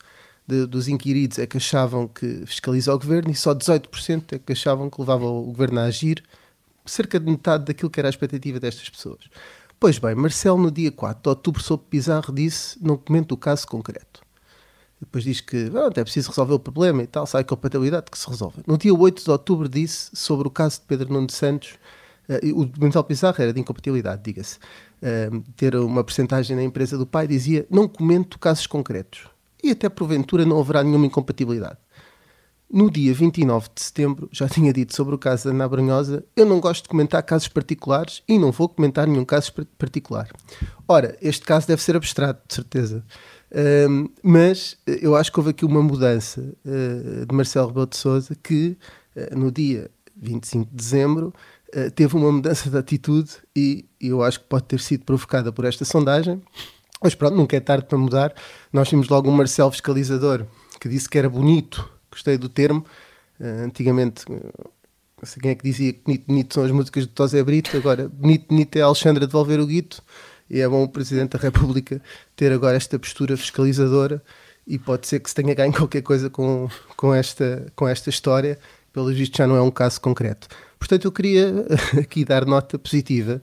de, 0.46 0.66
dos 0.66 0.88
inquiridos 0.88 1.38
é 1.38 1.46
que 1.46 1.56
achavam 1.56 2.06
que 2.06 2.44
fiscaliza 2.46 2.94
o 2.94 2.98
governo 2.98 3.30
e 3.30 3.34
só 3.34 3.54
18% 3.54 4.32
é 4.32 4.38
que 4.38 4.52
achavam 4.52 4.88
que 4.88 5.00
levava 5.00 5.26
o 5.26 5.42
governo 5.44 5.80
a 5.80 5.84
agir 5.84 6.22
cerca 6.86 7.20
de 7.20 7.30
metade 7.30 7.64
daquilo 7.66 7.90
que 7.90 8.00
era 8.00 8.08
a 8.08 8.10
expectativa 8.10 8.58
destas 8.58 8.88
pessoas. 8.88 9.20
Pois 9.80 9.96
bem, 9.96 10.12
Marcelo, 10.12 10.58
no 10.58 10.72
dia 10.72 10.90
4 10.90 11.22
de 11.22 11.28
outubro, 11.28 11.62
sob 11.62 11.84
Pizarro, 11.88 12.34
disse, 12.34 12.76
não 12.82 12.96
comento 12.96 13.36
o 13.36 13.38
caso 13.38 13.64
concreto. 13.64 14.22
Depois 15.00 15.22
diz 15.22 15.40
que 15.40 15.70
ah, 15.72 15.88
é 15.94 16.02
preciso 16.02 16.30
resolver 16.30 16.54
o 16.54 16.58
problema 16.58 17.00
e 17.00 17.06
tal, 17.06 17.24
sai 17.28 17.44
com 17.44 17.54
a 17.54 17.56
patabilidade 17.56 18.10
que 18.10 18.18
se 18.18 18.28
resolve. 18.28 18.56
No 18.66 18.76
dia 18.76 18.92
8 18.92 19.22
de 19.22 19.30
outubro, 19.30 19.68
disse 19.68 20.10
sobre 20.14 20.48
o 20.48 20.50
caso 20.50 20.80
de 20.80 20.86
Pedro 20.86 21.12
Nuno 21.12 21.30
Santos, 21.30 21.78
uh, 22.28 22.60
o 22.60 22.64
documental 22.64 23.04
Pizarro 23.04 23.40
era 23.40 23.52
de 23.52 23.60
incompatibilidade, 23.60 24.20
diga-se, 24.20 24.58
uh, 24.58 25.40
ter 25.56 25.76
uma 25.76 26.02
percentagem 26.02 26.56
na 26.56 26.64
empresa 26.64 26.98
do 26.98 27.06
pai, 27.06 27.28
dizia, 27.28 27.64
não 27.70 27.86
comento 27.86 28.36
casos 28.36 28.66
concretos. 28.66 29.28
E 29.62 29.70
até 29.70 29.88
porventura 29.88 30.44
não 30.44 30.58
haverá 30.58 30.82
nenhuma 30.82 31.06
incompatibilidade. 31.06 31.78
No 32.70 32.90
dia 32.90 33.14
29 33.14 33.68
de 33.74 33.82
setembro, 33.82 34.28
já 34.30 34.46
tinha 34.46 34.70
dito 34.74 34.94
sobre 34.94 35.14
o 35.14 35.18
caso 35.18 35.44
da 35.44 35.50
Ana 35.50 35.66
Brunhosa, 35.66 36.22
eu 36.36 36.44
não 36.44 36.60
gosto 36.60 36.82
de 36.82 36.90
comentar 36.90 37.22
casos 37.22 37.48
particulares 37.48 38.22
e 38.28 38.38
não 38.38 38.52
vou 38.52 38.68
comentar 38.68 39.06
nenhum 39.06 39.24
caso 39.24 39.54
particular. 39.78 40.28
Ora, 40.86 41.16
este 41.22 41.46
caso 41.46 41.66
deve 41.66 41.82
ser 41.82 41.96
abstrato, 41.96 42.46
de 42.46 42.54
certeza. 42.54 43.02
Um, 43.88 44.10
mas 44.22 44.76
eu 44.86 45.16
acho 45.16 45.32
que 45.32 45.38
houve 45.38 45.50
aqui 45.50 45.64
uma 45.64 45.82
mudança 45.82 46.42
uh, 46.42 47.24
de 47.24 47.34
Marcelo 47.34 47.68
Rebelo 47.68 47.86
de 47.86 47.96
Sousa 47.96 48.34
que, 48.34 48.76
uh, 49.16 49.38
no 49.38 49.50
dia 49.50 49.90
25 50.14 50.66
de 50.66 50.76
dezembro, 50.76 51.32
uh, 51.74 51.90
teve 51.92 52.16
uma 52.16 52.30
mudança 52.30 52.68
de 52.68 52.76
atitude 52.76 53.30
e 53.56 53.86
eu 53.98 54.22
acho 54.22 54.40
que 54.40 54.46
pode 54.46 54.64
ter 54.64 54.80
sido 54.80 55.06
provocada 55.06 55.50
por 55.50 55.64
esta 55.64 55.86
sondagem. 55.86 56.42
Mas 57.02 57.14
pronto, 57.14 57.34
nunca 57.34 57.56
é 57.56 57.60
tarde 57.60 57.86
para 57.86 57.96
mudar. 57.96 58.34
Nós 58.70 58.90
tínhamos 58.90 59.08
logo 59.08 59.30
um 59.30 59.32
Marcelo 59.32 59.70
fiscalizador 59.70 60.44
que 60.78 60.86
disse 60.86 61.08
que 61.08 61.16
era 61.16 61.30
bonito 61.30 61.97
gostei 62.10 62.38
do 62.38 62.48
termo. 62.48 62.84
Uh, 63.40 63.64
antigamente, 63.64 64.24
não 64.28 65.24
sei 65.24 65.42
quem 65.42 65.50
é 65.50 65.54
que 65.54 65.64
dizia 65.64 65.92
que 65.92 66.00
bonito, 66.04 66.26
bonito 66.26 66.54
são 66.54 66.64
as 66.64 66.70
músicas 66.70 67.04
de 67.04 67.10
Tosé 67.10 67.42
Brito, 67.42 67.76
agora 67.76 68.08
bonito, 68.08 68.48
bonito 68.48 68.76
é 68.76 68.80
Alexandra 68.80 69.26
devolver 69.26 69.60
o 69.60 69.66
guito. 69.66 70.02
E 70.50 70.60
é 70.60 70.68
bom 70.68 70.82
o 70.82 70.88
Presidente 70.88 71.36
da 71.36 71.38
República 71.38 72.00
ter 72.34 72.52
agora 72.52 72.76
esta 72.76 72.98
postura 72.98 73.36
fiscalizadora 73.36 74.22
e 74.66 74.78
pode 74.78 75.06
ser 75.06 75.20
que 75.20 75.28
se 75.28 75.34
tenha 75.34 75.54
ganho 75.54 75.72
qualquer 75.76 76.02
coisa 76.02 76.30
com, 76.30 76.68
com, 76.96 77.14
esta, 77.14 77.66
com 77.74 77.86
esta 77.86 78.10
história. 78.10 78.58
Pelo 78.92 79.12
visto, 79.12 79.36
já 79.36 79.46
não 79.46 79.56
é 79.56 79.60
um 79.60 79.70
caso 79.70 80.00
concreto. 80.00 80.48
Portanto, 80.78 81.04
eu 81.04 81.12
queria 81.12 81.66
aqui 82.00 82.24
dar 82.24 82.46
nota 82.46 82.78
positiva. 82.78 83.42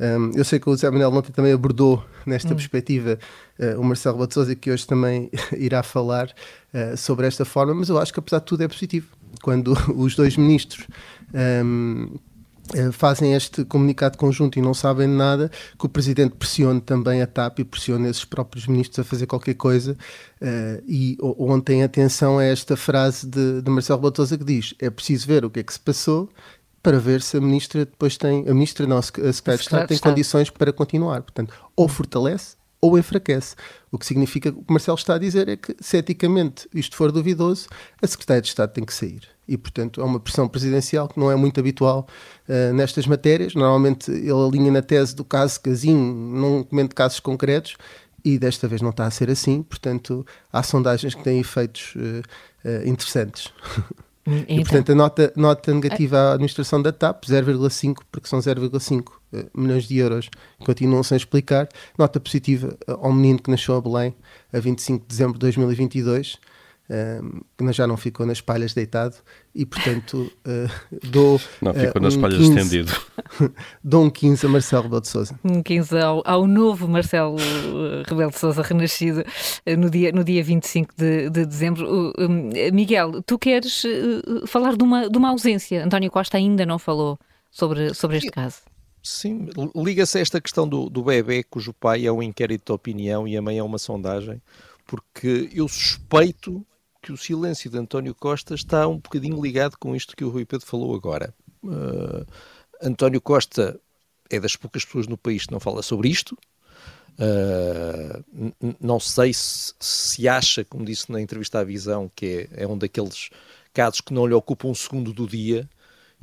Um, 0.00 0.32
eu 0.34 0.44
sei 0.44 0.58
que 0.58 0.68
o 0.68 0.76
Zé 0.76 0.90
Manuel 0.90 1.12
ontem 1.12 1.32
também 1.32 1.52
abordou 1.52 2.04
nesta 2.26 2.52
hum. 2.52 2.56
perspectiva 2.56 3.18
uh, 3.58 3.80
o 3.80 3.84
Marcelo 3.84 4.18
Batouza, 4.18 4.54
que 4.54 4.70
hoje 4.70 4.86
também 4.86 5.30
irá 5.56 5.82
falar 5.82 6.28
uh, 6.72 6.96
sobre 6.96 7.26
esta 7.26 7.44
forma, 7.44 7.74
mas 7.74 7.88
eu 7.88 7.98
acho 7.98 8.12
que 8.12 8.18
apesar 8.18 8.38
de 8.38 8.46
tudo 8.46 8.62
é 8.62 8.68
positivo. 8.68 9.08
Quando 9.42 9.76
os 9.96 10.14
dois 10.14 10.36
ministros 10.36 10.86
um, 11.64 12.16
eh, 12.72 12.90
fazem 12.92 13.34
este 13.34 13.62
comunicado 13.64 14.16
conjunto 14.16 14.58
e 14.58 14.62
não 14.62 14.72
sabem 14.72 15.06
nada, 15.06 15.50
que 15.78 15.84
o 15.84 15.88
Presidente 15.88 16.34
pressione 16.36 16.80
também 16.80 17.20
a 17.20 17.26
TAP 17.26 17.58
e 17.58 17.64
pressione 17.64 18.08
esses 18.08 18.24
próprios 18.24 18.66
ministros 18.66 19.00
a 19.00 19.04
fazer 19.04 19.26
qualquer 19.26 19.54
coisa. 19.54 19.96
Uh, 20.40 20.82
e 20.86 21.16
ontem 21.20 21.82
atenção 21.82 22.38
a 22.38 22.44
esta 22.44 22.76
frase 22.76 23.26
de, 23.26 23.60
de 23.60 23.70
Marcelo 23.70 24.00
Batosa 24.00 24.38
que 24.38 24.44
diz: 24.44 24.74
é 24.78 24.88
preciso 24.88 25.26
ver 25.26 25.44
o 25.44 25.50
que 25.50 25.60
é 25.60 25.62
que 25.62 25.72
se 25.72 25.80
passou 25.80 26.30
para 26.84 26.98
ver 26.98 27.22
se 27.22 27.38
a 27.38 27.40
ministra 27.40 27.86
depois 27.86 28.18
tem, 28.18 28.46
a 28.46 28.52
ministra 28.52 28.86
não, 28.86 28.98
a 28.98 29.02
secretária 29.02 29.56
de 29.56 29.62
Estado 29.62 29.88
tem 29.88 29.98
condições 29.98 30.50
para 30.50 30.70
continuar. 30.70 31.22
Portanto, 31.22 31.54
ou 31.74 31.88
fortalece 31.88 32.56
ou 32.78 32.98
enfraquece. 32.98 33.56
O 33.90 33.96
que 33.96 34.04
significa 34.04 34.52
que 34.52 34.58
o 34.58 34.62
que 34.62 34.70
Marcelo 34.70 34.98
está 34.98 35.14
a 35.14 35.18
dizer 35.18 35.48
é 35.48 35.56
que, 35.56 35.74
se 35.80 35.96
eticamente 35.96 36.68
isto 36.74 36.94
for 36.94 37.10
duvidoso, 37.10 37.68
a 38.02 38.06
secretária 38.06 38.42
de 38.42 38.48
Estado 38.48 38.74
tem 38.74 38.84
que 38.84 38.92
sair. 38.92 39.22
E, 39.48 39.56
portanto, 39.56 40.02
é 40.02 40.04
uma 40.04 40.20
pressão 40.20 40.46
presidencial 40.46 41.08
que 41.08 41.18
não 41.18 41.30
é 41.30 41.36
muito 41.36 41.58
habitual 41.58 42.06
uh, 42.46 42.74
nestas 42.74 43.06
matérias. 43.06 43.54
Normalmente 43.54 44.10
ele 44.10 44.32
alinha 44.32 44.70
na 44.70 44.82
tese 44.82 45.16
do 45.16 45.24
caso 45.24 45.58
Casinho, 45.62 46.14
não 46.14 46.62
comenta 46.64 46.94
casos 46.94 47.18
concretos, 47.18 47.78
e 48.22 48.38
desta 48.38 48.68
vez 48.68 48.82
não 48.82 48.90
está 48.90 49.06
a 49.06 49.10
ser 49.10 49.30
assim. 49.30 49.62
Portanto, 49.62 50.26
há 50.52 50.62
sondagens 50.62 51.14
que 51.14 51.24
têm 51.24 51.40
efeitos 51.40 51.94
uh, 51.96 52.68
uh, 52.68 52.86
interessantes. 52.86 53.50
Então. 54.26 54.56
E, 54.56 54.60
portanto, 54.62 54.92
a 54.92 54.94
nota, 54.94 55.32
nota 55.36 55.74
negativa 55.74 56.18
à 56.18 56.32
administração 56.32 56.80
da 56.80 56.92
TAP, 56.92 57.24
0,5, 57.24 57.98
porque 58.10 58.26
são 58.26 58.38
0,5 58.38 59.12
eh, 59.32 59.46
milhões 59.54 59.86
de 59.86 59.98
euros, 59.98 60.30
continuam 60.64 61.02
sem 61.02 61.16
explicar. 61.16 61.68
Nota 61.98 62.18
positiva 62.18 62.76
ao 62.86 63.12
menino 63.12 63.42
que 63.42 63.50
nasceu 63.50 63.76
a 63.76 63.80
Belém 63.80 64.14
a 64.52 64.58
25 64.58 65.02
de 65.02 65.08
dezembro 65.08 65.34
de 65.34 65.40
2022. 65.40 66.38
Uh, 66.90 67.72
já 67.72 67.86
não 67.86 67.96
ficou 67.96 68.26
nas 68.26 68.40
palhas 68.40 68.74
deitado 68.74 69.16
e, 69.54 69.64
portanto, 69.64 70.30
uh, 70.46 70.98
dou. 71.08 71.40
Não, 71.60 71.72
ficou 71.74 72.00
nas 72.00 72.16
um 72.16 72.20
palhas 72.20 72.38
15, 72.38 72.50
estendido. 72.52 72.92
dou 73.82 74.04
um 74.04 74.10
15 74.10 74.46
a 74.46 74.48
Marcelo 74.48 74.82
Rebelo 74.84 75.00
de 75.00 75.08
Souza. 75.08 75.38
Um 75.44 75.62
15 75.62 75.98
ao, 75.98 76.22
ao 76.24 76.46
novo 76.46 76.88
Marcelo 76.88 77.36
Rebelo 78.06 78.30
de 78.30 78.38
Souza, 78.38 78.62
renascido 78.62 79.24
no 79.78 79.90
dia, 79.90 80.12
no 80.12 80.24
dia 80.24 80.42
25 80.42 80.94
de, 80.96 81.30
de 81.30 81.46
dezembro. 81.46 82.12
Miguel, 82.72 83.22
tu 83.22 83.38
queres 83.38 83.82
falar 84.46 84.76
de 84.76 84.82
uma, 84.82 85.08
de 85.08 85.16
uma 85.16 85.30
ausência? 85.30 85.84
António 85.84 86.10
Costa 86.10 86.36
ainda 86.36 86.66
não 86.66 86.78
falou 86.78 87.18
sobre, 87.50 87.94
sobre 87.94 88.18
este 88.18 88.30
caso. 88.30 88.58
Sim, 89.04 89.50
liga-se 89.76 90.16
a 90.16 90.20
esta 90.22 90.40
questão 90.40 90.66
do, 90.66 90.88
do 90.88 91.02
bebê, 91.02 91.42
cujo 91.42 91.74
pai 91.74 92.06
é 92.06 92.10
um 92.10 92.22
inquérito 92.22 92.64
de 92.66 92.72
opinião 92.72 93.28
e 93.28 93.36
a 93.36 93.42
mãe 93.42 93.58
é 93.58 93.62
uma 93.62 93.76
sondagem, 93.76 94.40
porque 94.86 95.50
eu 95.52 95.68
suspeito 95.68 96.66
que 97.04 97.12
o 97.12 97.18
silêncio 97.18 97.70
de 97.70 97.76
António 97.76 98.14
Costa 98.14 98.54
está 98.54 98.88
um 98.88 98.96
bocadinho 98.96 99.40
ligado 99.40 99.76
com 99.78 99.94
isto 99.94 100.16
que 100.16 100.24
o 100.24 100.30
Rui 100.30 100.46
Pedro 100.46 100.66
falou 100.66 100.94
agora. 100.94 101.34
Uh, 101.62 102.24
António 102.82 103.20
Costa 103.20 103.78
é 104.30 104.40
das 104.40 104.56
poucas 104.56 104.86
pessoas 104.86 105.06
no 105.06 105.18
país 105.18 105.44
que 105.44 105.52
não 105.52 105.60
fala 105.60 105.82
sobre 105.82 106.08
isto. 106.08 106.34
Uh, 107.18 108.74
não 108.80 108.98
sei 108.98 109.34
se, 109.34 109.74
se, 109.78 110.26
acha, 110.26 110.64
como 110.64 110.82
disse 110.82 111.12
na 111.12 111.20
entrevista 111.20 111.58
à 111.58 111.64
Visão, 111.64 112.10
que 112.16 112.48
é, 112.50 112.64
é 112.64 112.66
um 112.66 112.78
daqueles 112.78 113.28
casos 113.74 114.00
que 114.00 114.14
não 114.14 114.26
lhe 114.26 114.32
ocupa 114.32 114.66
um 114.66 114.74
segundo 114.74 115.12
do 115.12 115.26
dia 115.26 115.68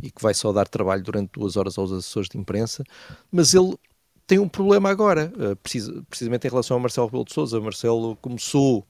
e 0.01 0.09
que 0.09 0.21
vai 0.21 0.33
só 0.33 0.51
dar 0.51 0.67
trabalho 0.67 1.03
durante 1.03 1.33
duas 1.33 1.57
horas 1.57 1.77
aos 1.77 1.91
assessores 1.91 2.27
de 2.27 2.39
imprensa, 2.39 2.83
mas 3.31 3.53
ele 3.53 3.75
tem 4.25 4.39
um 4.39 4.50
problema 4.50 4.89
agora, 4.89 5.31
uh, 5.35 5.55
precisamente 6.09 6.47
em 6.47 6.50
relação 6.50 6.75
a 6.75 6.79
Marcelo 6.79 7.05
Rebelo 7.05 7.25
de 7.25 7.33
Sousa. 7.33 7.61
Marcelo 7.61 8.15
começou 8.15 8.83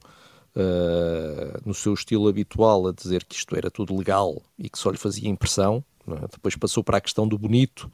uh, 0.56 1.60
no 1.64 1.74
seu 1.74 1.94
estilo 1.94 2.28
habitual 2.28 2.86
a 2.86 2.92
dizer 2.92 3.24
que 3.24 3.36
isto 3.36 3.56
era 3.56 3.70
tudo 3.70 3.96
legal 3.96 4.42
e 4.58 4.68
que 4.68 4.78
só 4.78 4.90
lhe 4.90 4.98
fazia 4.98 5.28
impressão, 5.28 5.84
é? 6.08 6.26
depois 6.30 6.56
passou 6.56 6.82
para 6.82 6.98
a 6.98 7.00
questão 7.00 7.26
do 7.26 7.38
bonito 7.38 7.90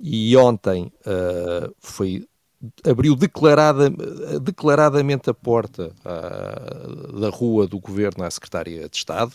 e 0.00 0.36
ontem 0.36 0.92
uh, 1.06 1.74
foi 1.78 2.26
abriu 2.82 3.14
declarada, 3.14 3.90
declaradamente 4.40 5.28
a 5.28 5.34
porta 5.34 5.92
uh, 6.00 7.20
da 7.20 7.28
rua 7.28 7.66
do 7.66 7.78
governo 7.78 8.24
à 8.24 8.30
secretária 8.30 8.88
de 8.88 8.96
Estado, 8.96 9.32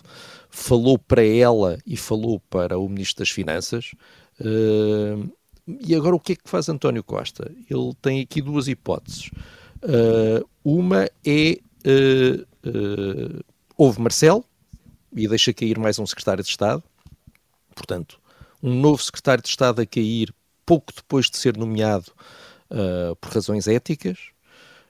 falou 0.50 0.98
para 0.98 1.24
ela 1.24 1.78
e 1.86 1.96
falou 1.96 2.40
para 2.50 2.78
o 2.78 2.88
Ministro 2.90 3.24
das 3.24 3.30
Finanças. 3.30 3.92
Uh, 4.40 5.32
e 5.68 5.94
agora 5.94 6.16
o 6.16 6.20
que 6.20 6.34
é 6.34 6.36
que 6.36 6.50
faz 6.50 6.68
António 6.70 7.04
Costa? 7.04 7.52
Ele 7.70 7.94
tem 8.02 8.22
aqui 8.22 8.42
duas 8.42 8.68
hipóteses. 8.68 9.30
Uh, 9.84 10.48
uma 10.64 11.08
é 11.24 11.60
houve 13.78 14.02
Marcelo 14.02 14.44
e 15.16 15.28
deixa 15.28 15.54
cair 15.54 15.78
mais 15.78 16.00
um 16.00 16.06
secretário 16.06 16.44
de 16.44 16.50
Estado. 16.50 16.84
Portanto, 17.76 18.20
um 18.62 18.80
novo 18.80 19.02
secretário 19.02 19.42
de 19.42 19.50
Estado 19.50 19.82
a 19.82 19.86
cair 19.86 20.34
pouco 20.66 20.94
depois 20.94 21.30
de 21.30 21.38
ser 21.38 21.58
nomeado 21.58 22.12
uh, 22.70 23.16
por 23.16 23.32
razões 23.32 23.68
éticas, 23.68 24.18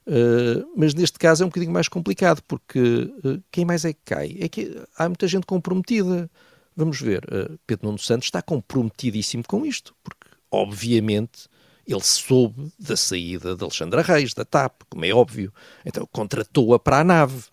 uh, 0.08 0.70
mas 0.76 0.94
neste 0.94 1.18
caso 1.18 1.44
é 1.44 1.46
um 1.46 1.50
bocadinho 1.50 1.72
mais 1.72 1.88
complicado, 1.88 2.42
porque 2.48 2.80
uh, 3.24 3.42
quem 3.52 3.64
mais 3.64 3.86
é 3.86 3.94
que 3.94 4.00
cai? 4.06 4.38
É 4.40 4.50
que 4.50 4.82
há 4.98 5.08
muita 5.08 5.28
gente 5.28 5.46
comprometida. 5.46 6.30
Vamos 6.76 7.02
ver, 7.02 7.26
Pedro 7.68 7.88
Nuno 7.88 8.00
Santos 8.00 8.28
está 8.28 8.42
comprometidíssimo 8.42 9.44
com 9.46 9.66
isto, 9.66 9.94
porque 10.02 10.28
obviamente 10.50 11.50
ele 11.86 12.04
soube 12.04 12.72
da 12.80 12.96
saída 12.96 13.54
de 13.54 13.64
Alexandra 13.64 14.02
Reis, 14.02 14.34
da 14.34 14.46
TAP, 14.46 14.84
como 14.90 15.04
é 15.04 15.12
óbvio. 15.14 15.54
Então 15.86 16.08
contratou-a 16.10 16.80
para 16.80 17.00
a 17.00 17.04
nave 17.04 17.44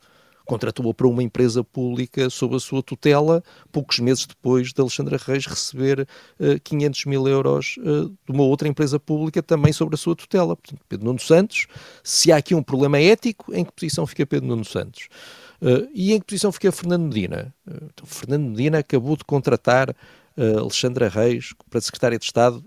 contratou-a 0.47 0.95
para 0.95 1.07
uma 1.07 1.23
empresa 1.23 1.63
pública 1.63 2.31
sob 2.31 2.57
a 2.57 2.61
sua 2.61 2.83
tutela, 2.83 3.43
poucos 3.71 3.99
meses 3.99 4.25
depois 4.25 4.73
de 4.73 4.81
Alexandra 4.81 5.19
Reis 5.19 5.45
receber 5.45 6.09
uh, 6.41 6.61
500 6.63 7.05
mil 7.05 7.29
euros 7.29 7.77
uh, 7.79 8.09
de 8.09 8.33
uma 8.33 8.45
outra 8.45 8.69
empresa 8.69 8.99
pública 8.99 9.43
também 9.43 9.73
sobre 9.73 9.97
a 9.97 9.99
sua 9.99 10.15
tutela. 10.17 10.57
Portanto, 10.57 10.81
Pedro 10.89 11.07
Nuno 11.07 11.19
Santos, 11.19 11.67
se 12.03 12.33
há 12.33 12.37
aqui 12.37 12.55
um 12.55 12.63
problema 12.63 12.99
ético, 12.99 13.53
em 13.53 13.65
que 13.65 13.73
posição 13.73 14.07
fica 14.07 14.25
Pedro 14.25 14.49
Nuno 14.49 14.65
Santos? 14.65 15.09
Uh, 15.61 15.89
e 15.93 16.13
em 16.13 16.21
que 16.21 16.27
posição 16.27 16.53
fica 16.53 16.71
Fernando 16.71 17.05
Medina? 17.05 17.55
Uh, 17.67 17.89
então, 17.93 18.07
Fernando 18.07 18.49
Medina 18.49 18.79
acabou 18.79 19.17
de 19.17 19.25
contratar 19.25 19.91
uh, 19.91 20.59
Alexandra 20.59 21.09
Reis 21.09 21.55
para 21.69 21.81
secretária 21.81 22.19
de 22.19 22.25
Estado 22.25 22.65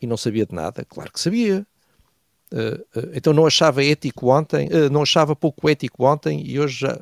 e 0.00 0.06
não 0.06 0.16
sabia 0.16 0.44
de 0.44 0.54
nada? 0.54 0.84
Claro 0.84 1.10
que 1.12 1.20
sabia. 1.20 1.66
então 3.14 3.32
não 3.32 3.46
achava 3.46 3.82
ético 3.82 4.28
ontem, 4.30 4.68
não 4.90 5.02
achava 5.02 5.34
pouco 5.34 5.68
ético 5.70 6.04
ontem 6.04 6.42
e 6.44 6.58
hoje 6.60 6.80
já 6.80 7.00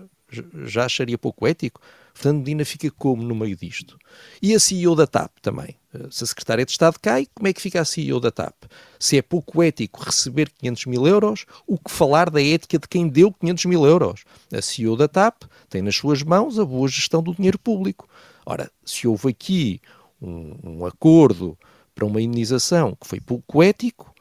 já 0.64 0.84
acharia 0.84 1.18
pouco 1.18 1.46
ético. 1.46 1.80
Fernando 2.12 2.40
Medina 2.40 2.64
fica 2.64 2.90
como 2.90 3.22
no 3.22 3.34
meio 3.34 3.56
disto? 3.56 3.98
E 4.42 4.54
a 4.54 4.60
CEO 4.60 4.94
da 4.94 5.06
TAP 5.06 5.38
também. 5.40 5.76
Eh, 5.94 6.08
se 6.10 6.24
a 6.24 6.26
Secretária 6.26 6.64
de 6.64 6.70
Estado 6.70 6.98
cai, 7.00 7.26
como 7.34 7.48
é 7.48 7.52
que 7.52 7.60
fica 7.60 7.80
a 7.80 7.84
CEO 7.84 8.20
da 8.20 8.30
TAP? 8.30 8.54
Se 8.98 9.16
é 9.16 9.22
pouco 9.22 9.62
ético 9.62 10.02
receber 10.02 10.50
500 10.50 10.86
mil 10.86 11.06
euros, 11.06 11.46
o 11.66 11.78
que 11.78 11.90
falar 11.90 12.28
da 12.30 12.42
ética 12.42 12.78
de 12.78 12.88
quem 12.88 13.08
deu 13.08 13.32
500 13.32 13.64
mil 13.66 13.86
euros? 13.86 14.24
A 14.52 14.60
CEO 14.60 14.96
da 14.96 15.08
TAP 15.08 15.44
tem 15.68 15.82
nas 15.82 15.96
suas 15.96 16.22
mãos 16.22 16.58
a 16.58 16.64
boa 16.64 16.88
gestão 16.88 17.22
do 17.22 17.34
dinheiro 17.34 17.58
público. 17.58 18.08
Ora, 18.44 18.70
se 18.84 19.06
houve 19.06 19.28
aqui 19.28 19.80
um, 20.20 20.56
um 20.62 20.86
acordo 20.86 21.56
para 21.94 22.04
uma 22.04 22.20
indenização 22.20 22.96
que 23.00 23.06
foi 23.06 23.20
pouco 23.20 23.62
ético, 23.62 24.12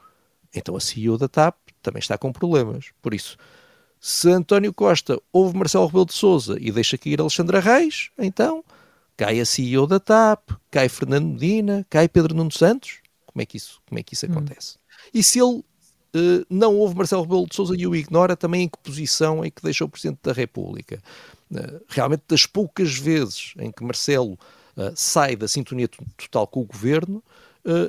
então 0.54 0.76
a 0.76 0.80
CEO 0.80 1.18
da 1.18 1.28
TAP 1.28 1.56
também 1.82 2.00
está 2.00 2.16
com 2.18 2.32
problemas. 2.32 2.90
Por 3.00 3.14
isso, 3.14 3.36
se 4.00 4.30
António 4.30 4.72
Costa 4.72 5.20
ouve 5.30 5.56
Marcelo 5.56 5.86
Rebelo 5.86 6.06
de 6.06 6.14
Sousa 6.14 6.56
e 6.58 6.72
deixa 6.72 6.96
cair 6.96 7.20
Alexandra 7.20 7.60
Reis, 7.60 8.10
então 8.18 8.64
cai 9.14 9.38
a 9.38 9.44
CEO 9.44 9.86
da 9.86 10.00
TAP, 10.00 10.52
cai 10.70 10.88
Fernando 10.88 11.26
Medina, 11.26 11.86
cai 11.90 12.08
Pedro 12.08 12.34
Nuno 12.34 12.50
Santos. 12.50 13.00
Como 13.26 13.42
é 13.42 13.44
que 13.44 13.58
isso, 13.58 13.78
como 13.86 13.98
é 13.98 14.02
que 14.02 14.14
isso 14.14 14.24
hum. 14.26 14.30
acontece? 14.32 14.78
E 15.12 15.22
se 15.22 15.38
ele 15.38 15.58
uh, 15.58 16.46
não 16.48 16.76
ouve 16.76 16.96
Marcelo 16.96 17.22
Rebelo 17.22 17.46
de 17.46 17.54
Sousa 17.54 17.74
e 17.76 17.86
o 17.86 17.94
ignora, 17.94 18.34
também 18.34 18.62
em 18.62 18.68
que 18.68 18.78
posição 18.78 19.44
é 19.44 19.50
que 19.50 19.62
deixa 19.62 19.84
o 19.84 19.88
Presidente 19.88 20.20
da 20.22 20.32
República? 20.32 21.02
Uh, 21.50 21.84
realmente, 21.86 22.22
das 22.26 22.46
poucas 22.46 22.96
vezes 22.96 23.52
em 23.58 23.70
que 23.70 23.84
Marcelo 23.84 24.32
uh, 24.32 24.92
sai 24.94 25.36
da 25.36 25.46
sintonia 25.46 25.88
total 26.16 26.46
com 26.46 26.60
o 26.60 26.64
governo, 26.64 27.22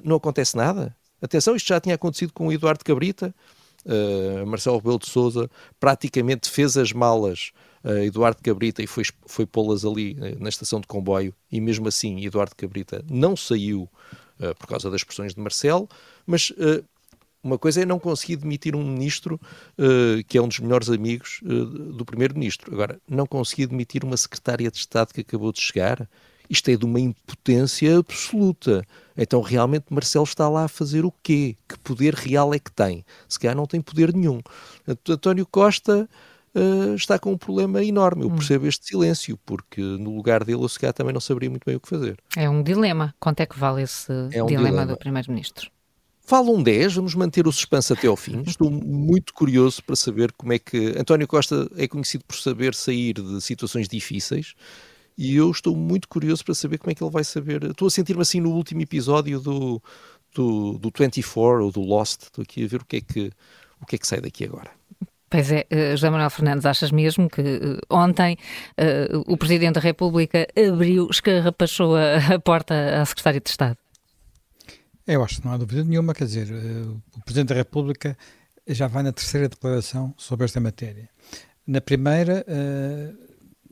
não 0.04 0.18
acontece 0.18 0.58
nada. 0.58 0.94
Atenção, 1.22 1.56
isto 1.56 1.70
já 1.70 1.80
tinha 1.80 1.96
acontecido 1.96 2.34
com 2.34 2.48
o 2.48 2.52
Eduardo 2.52 2.84
Cabrita, 2.84 3.34
Uh, 3.86 4.46
Marcelo 4.46 4.78
Rebelo 4.78 5.00
de 5.00 5.10
Sousa 5.10 5.50
praticamente 5.80 6.50
fez 6.50 6.78
as 6.78 6.94
malas 6.94 7.52
uh, 7.84 7.98
Eduardo 7.98 8.42
Cabrita 8.44 8.84
e 8.84 8.88
foi, 8.88 9.04
foi 9.26 9.46
pô-las 9.46 9.84
ali 9.84 10.14
uh, 10.14 10.42
na 10.42 10.50
estação 10.50 10.80
de 10.80 10.86
comboio 10.86 11.34
e 11.52 11.60
mesmo 11.60 11.88
assim 11.88 12.24
Eduardo 12.24 12.56
Cabrita 12.56 13.04
não 13.10 13.36
saiu 13.36 13.90
por 14.58 14.66
causa 14.66 14.90
das 14.90 15.04
pressões 15.04 15.36
de 15.36 15.40
Marcelo, 15.40 15.88
mas 16.26 16.52
uma 17.44 17.60
coisa 17.60 17.84
é 17.84 17.86
não 17.86 18.00
conseguir 18.00 18.38
demitir 18.38 18.76
um 18.76 18.84
ministro 18.84 19.40
que 20.28 20.36
é 20.36 20.42
um 20.42 20.48
dos 20.48 20.58
melhores 20.58 20.90
amigos 20.90 21.42
do 21.44 22.04
primeiro-ministro. 22.04 22.74
Agora, 22.74 23.00
não 23.08 23.28
conseguir 23.28 23.68
demitir 23.68 24.04
uma 24.04 24.18
secretária 24.18 24.72
de 24.72 24.78
Estado 24.80 25.14
que 25.14 25.22
acabou 25.22 25.52
de 25.52 25.62
chegar, 25.62 26.10
isto 26.52 26.70
é 26.70 26.76
de 26.76 26.84
uma 26.84 27.00
impotência 27.00 27.98
absoluta. 27.98 28.86
Então, 29.16 29.40
realmente, 29.42 29.86
Marcelo 29.90 30.26
está 30.26 30.50
lá 30.50 30.66
a 30.66 30.68
fazer 30.68 31.06
o 31.06 31.14
quê? 31.24 31.56
Que 31.68 31.80
poder 31.80 32.14
real 32.14 32.54
é 32.54 32.60
que 32.60 32.72
tem? 32.72 33.06
Se 33.30 33.40
calhar 33.40 33.56
não 33.56 33.66
tem 33.66 33.80
poder 33.80 34.14
nenhum. 34.14 34.42
António 35.08 35.46
Costa 35.46 36.10
uh, 36.54 36.94
está 36.94 37.18
com 37.18 37.32
um 37.32 37.38
problema 37.38 37.82
enorme. 37.82 38.24
Eu 38.24 38.28
hum. 38.28 38.36
percebo 38.36 38.68
este 38.68 38.86
silêncio, 38.86 39.40
porque 39.46 39.82
no 39.82 40.14
lugar 40.14 40.44
dele, 40.44 40.62
eu 40.62 40.68
se 40.68 40.78
calhar 40.78 40.94
também 40.94 41.14
não 41.14 41.22
saberia 41.22 41.50
muito 41.50 41.64
bem 41.66 41.78
o 41.78 41.80
que 41.80 41.88
fazer. 41.88 42.18
É 42.36 42.50
um 42.50 42.62
dilema. 42.62 43.16
Quanto 43.18 43.40
é 43.40 43.46
que 43.46 43.58
vale 43.58 43.84
esse 43.84 44.12
é 44.34 44.44
um 44.44 44.48
dilema, 44.48 44.70
dilema 44.70 44.86
do 44.86 44.98
Primeiro-Ministro? 44.98 45.72
Fala 46.20 46.52
um 46.52 46.62
10, 46.62 46.96
vamos 46.96 47.16
manter 47.16 47.48
o 47.48 47.52
suspense 47.52 47.94
até 47.94 48.08
ao 48.08 48.18
fim. 48.18 48.44
Estou 48.46 48.70
muito 48.70 49.34
curioso 49.34 49.82
para 49.84 49.96
saber 49.96 50.34
como 50.34 50.52
é 50.52 50.60
que. 50.60 50.98
António 50.98 51.28
Costa 51.30 51.70
é 51.78 51.88
conhecido 51.88 52.26
por 52.26 52.36
saber 52.36 52.76
sair 52.76 53.14
de 53.14 53.40
situações 53.40 53.88
difíceis 53.88 54.54
e 55.22 55.36
eu 55.36 55.52
estou 55.52 55.76
muito 55.76 56.08
curioso 56.08 56.44
para 56.44 56.56
saber 56.56 56.80
como 56.80 56.92
é 56.92 56.96
que 56.96 57.04
ele 57.04 57.12
vai 57.12 57.24
saber. 57.24 57.62
Estou 57.66 57.88
a 57.88 57.92
sentir-me 57.92 58.24
assim 58.24 58.42
no 58.42 58.50
último 58.50 58.82
episódio 58.82 59.40
do, 59.40 59.80
do, 60.34 60.80
do 60.80 60.92
24 60.98 61.64
ou 61.64 61.72
do 61.72 61.80
Lost. 61.80 62.24
Estou 62.24 62.42
aqui 62.42 62.66
a 62.66 62.68
ver 62.68 62.82
o 62.82 62.86
que 62.86 62.96
é 62.96 63.02
que, 63.02 63.32
o 63.80 63.86
que, 63.86 63.98
é 63.98 64.00
que 64.00 64.08
sai 64.08 64.20
daqui 64.20 64.46
agora. 64.46 64.72
Pois 65.30 65.52
é, 65.52 65.68
uh, 65.72 65.92
José 65.92 66.10
Manuel 66.10 66.32
Fernandes, 66.32 66.66
achas 66.66 66.90
mesmo 66.90 67.30
que 67.30 67.40
uh, 67.40 67.80
ontem 67.88 68.36
uh, 68.80 69.32
o 69.32 69.38
Presidente 69.38 69.76
da 69.76 69.80
República 69.80 70.48
abriu, 70.58 71.08
escarrapachou 71.12 71.96
a, 71.96 72.34
a 72.34 72.40
porta 72.40 73.00
à 73.00 73.06
Secretária 73.06 73.40
de 73.40 73.50
Estado? 73.52 73.78
Eu 75.06 75.24
acho 75.24 75.40
que 75.40 75.46
não 75.46 75.54
há 75.54 75.58
dúvida 75.58 75.84
nenhuma, 75.84 76.16
quer 76.16 76.26
dizer, 76.26 76.48
o 77.16 77.22
Presidente 77.24 77.50
da 77.50 77.56
República 77.56 78.18
já 78.68 78.88
vai 78.88 79.04
na 79.04 79.12
terceira 79.12 79.48
declaração 79.48 80.16
sobre 80.18 80.46
esta 80.46 80.60
matéria. 80.60 81.08
Na 81.68 81.80
primeira, 81.80 82.44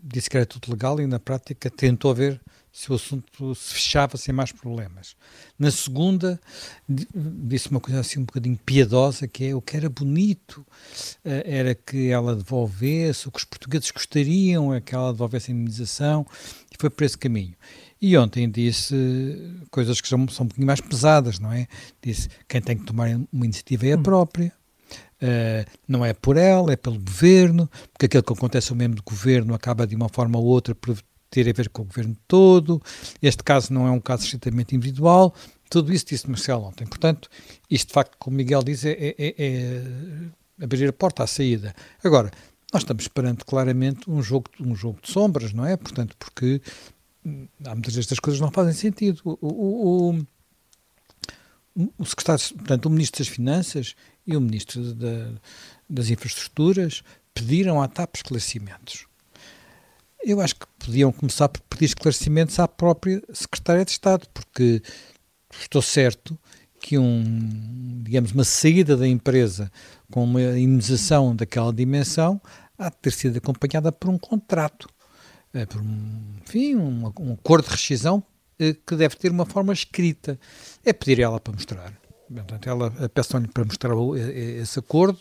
disse 0.03 0.29
que 0.29 0.37
era 0.37 0.45
tudo 0.45 0.71
legal 0.71 0.99
e 0.99 1.07
na 1.07 1.19
prática 1.19 1.69
tentou 1.69 2.13
ver 2.13 2.41
se 2.71 2.91
o 2.91 2.95
assunto 2.95 3.55
se 3.55 3.73
fechava 3.73 4.15
sem 4.15 4.33
mais 4.33 4.51
problemas. 4.51 5.15
Na 5.57 5.71
segunda, 5.71 6.39
disse 6.87 7.69
uma 7.69 7.79
coisa 7.79 7.99
assim 7.99 8.19
um 8.19 8.25
bocadinho 8.25 8.57
piedosa, 8.63 9.27
que 9.27 9.45
é 9.45 9.55
o 9.55 9.61
que 9.61 9.75
era 9.75 9.89
bonito 9.89 10.65
eh, 11.25 11.43
era 11.45 11.75
que 11.75 12.09
ela 12.09 12.35
devolvesse, 12.35 13.27
o 13.27 13.31
que 13.31 13.39
os 13.39 13.43
portugueses 13.43 13.91
gostariam 13.91 14.73
é 14.73 14.79
que 14.79 14.93
ela 14.93 15.11
devolvesse 15.11 15.51
a 15.51 15.53
indemnização, 15.53 16.25
e 16.71 16.75
foi 16.79 16.89
por 16.89 17.03
esse 17.03 17.17
caminho. 17.17 17.55
E 18.01 18.15
ontem 18.17 18.49
disse 18.49 18.95
coisas 19.69 19.99
que 19.99 20.07
são, 20.07 20.25
são 20.29 20.45
um 20.45 20.47
pouquinho 20.47 20.67
mais 20.67 20.79
pesadas, 20.79 21.37
não 21.37 21.51
é? 21.51 21.67
Disse 22.01 22.29
quem 22.47 22.61
tem 22.61 22.77
que 22.77 22.85
tomar 22.85 23.09
uma 23.31 23.45
iniciativa 23.45 23.87
é 23.87 23.93
a 23.93 23.97
hum. 23.97 24.03
própria. 24.03 24.53
Uh, 25.21 25.69
não 25.87 26.05
é 26.05 26.13
por 26.13 26.37
ela, 26.37 26.71
é 26.71 26.75
pelo 26.77 26.97
governo, 26.97 27.69
porque 27.91 28.05
aquilo 28.05 28.23
que 28.23 28.33
acontece 28.33 28.71
ao 28.71 28.77
mesmo 28.77 28.95
do 28.95 29.03
governo 29.03 29.53
acaba 29.53 29.85
de 29.85 29.95
uma 29.95 30.07
forma 30.07 30.39
ou 30.39 30.45
outra 30.45 30.73
por 30.73 30.97
ter 31.29 31.47
a 31.47 31.53
ver 31.53 31.69
com 31.69 31.83
o 31.83 31.85
governo 31.85 32.15
todo. 32.27 32.81
Este 33.21 33.43
caso 33.43 33.73
não 33.73 33.87
é 33.87 33.91
um 33.91 33.99
caso 33.99 34.23
estritamente 34.23 34.75
individual. 34.75 35.33
Tudo 35.69 35.93
isso 35.93 36.05
disse 36.05 36.27
Marcelo 36.27 36.63
ontem. 36.63 36.85
Portanto, 36.87 37.29
isto 37.69 37.89
de 37.89 37.93
facto, 37.93 38.15
como 38.17 38.37
Miguel 38.37 38.63
diz, 38.63 38.83
é, 38.85 38.91
é, 38.91 39.15
é, 39.17 39.35
é 39.37 39.83
abrir 40.63 40.89
a 40.89 40.93
porta 40.93 41.23
à 41.23 41.27
saída. 41.27 41.75
Agora, 42.03 42.31
nós 42.73 42.83
estamos 42.83 43.03
esperando 43.03 43.45
claramente 43.45 44.09
um 44.09 44.21
jogo, 44.21 44.49
um 44.59 44.75
jogo 44.75 44.99
de 45.01 45.11
sombras, 45.11 45.53
não 45.53 45.65
é? 45.65 45.77
Portanto, 45.77 46.15
porque 46.17 46.61
hum, 47.25 47.47
há 47.65 47.73
muitas 47.73 47.93
destas 47.93 48.19
coisas 48.19 48.39
não 48.39 48.51
fazem 48.51 48.73
sentido. 48.73 49.21
O, 49.23 49.37
o, 49.41 50.15
o, 51.75 51.91
o 51.97 52.05
secretário, 52.05 52.43
portanto, 52.55 52.85
o 52.87 52.89
Ministro 52.89 53.23
das 53.23 53.27
Finanças 53.27 53.95
e 54.29 54.37
o 54.37 54.41
Ministro 54.41 54.93
da, 54.93 55.31
das 55.89 56.09
Infraestruturas 56.09 57.03
pediram 57.33 57.81
à 57.81 57.87
TAP 57.87 58.17
esclarecimentos. 58.17 59.07
Eu 60.23 60.39
acho 60.39 60.55
que 60.55 60.67
podiam 60.77 61.11
começar 61.11 61.49
por 61.49 61.61
pedir 61.61 61.85
esclarecimentos 61.85 62.59
à 62.59 62.67
própria 62.67 63.21
Secretária 63.33 63.83
de 63.83 63.91
Estado, 63.91 64.27
porque 64.33 64.81
estou 65.59 65.81
certo 65.81 66.37
que 66.79 66.97
um, 66.97 68.03
digamos, 68.03 68.31
uma 68.31 68.43
saída 68.43 68.95
da 68.95 69.07
empresa 69.07 69.71
com 70.11 70.23
uma 70.23 70.41
indemnização 70.41 71.35
daquela 71.35 71.73
dimensão 71.73 72.39
há 72.77 72.89
de 72.89 72.97
ter 72.97 73.11
sido 73.11 73.37
acompanhada 73.37 73.91
por 73.91 74.09
um 74.09 74.17
contrato, 74.17 74.87
eh, 75.53 75.65
por 75.65 75.81
um, 75.81 76.35
enfim, 76.45 76.75
um, 76.75 77.11
um 77.19 77.33
acordo 77.33 77.65
de 77.65 77.71
rescisão 77.71 78.23
eh, 78.59 78.75
que 78.85 78.95
deve 78.95 79.15
ter 79.15 79.31
uma 79.31 79.45
forma 79.45 79.73
escrita. 79.73 80.39
É 80.85 80.93
pedir 80.93 81.19
ela 81.19 81.39
para 81.39 81.53
mostrar. 81.53 82.08
Portanto, 82.31 82.69
ela 82.69 82.91
peço-lhe 83.13 83.47
para 83.47 83.65
mostrar 83.65 83.93
esse 84.61 84.77
acordo 84.77 85.17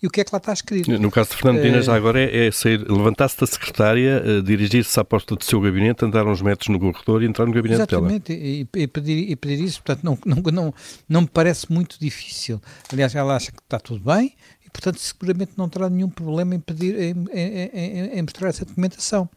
e 0.00 0.06
o 0.06 0.10
que 0.10 0.20
é 0.20 0.24
que 0.24 0.30
lá 0.32 0.38
está 0.38 0.52
escrito. 0.52 0.90
No 0.98 1.10
caso 1.10 1.30
de 1.30 1.36
Fernando 1.36 1.82
já 1.82 1.94
agora 1.94 2.20
é, 2.20 2.46
é 2.46 2.50
levantar-se 2.88 3.40
da 3.40 3.46
secretária, 3.46 4.22
dirigir-se 4.44 4.98
à 5.00 5.04
porta 5.04 5.34
do 5.34 5.44
seu 5.44 5.60
gabinete, 5.60 6.04
andar 6.04 6.26
uns 6.26 6.40
metros 6.40 6.68
no 6.68 6.78
corredor 6.78 7.22
e 7.22 7.26
entrar 7.26 7.46
no 7.46 7.52
gabinete 7.52 7.80
exatamente, 7.80 8.32
dela. 8.32 8.46
Exatamente, 8.46 8.78
e, 8.78 8.86
pedir, 8.86 9.30
e 9.30 9.36
pedir 9.36 9.64
isso, 9.64 9.82
portanto, 9.82 10.04
não, 10.04 10.18
não, 10.24 10.52
não, 10.52 10.74
não 11.08 11.20
me 11.22 11.28
parece 11.28 11.72
muito 11.72 11.98
difícil. 11.98 12.60
Aliás, 12.92 13.14
ela 13.14 13.34
acha 13.34 13.50
que 13.50 13.60
está 13.60 13.80
tudo 13.80 14.04
bem 14.04 14.34
e, 14.64 14.70
portanto, 14.70 14.98
seguramente 14.98 15.52
não 15.56 15.68
terá 15.68 15.90
nenhum 15.90 16.08
problema 16.08 16.54
em, 16.54 16.60
pedir, 16.60 16.94
em, 16.96 17.14
em, 17.32 17.70
em, 17.72 18.18
em 18.18 18.22
mostrar 18.22 18.48
essa 18.48 18.64
documentação. 18.64 19.28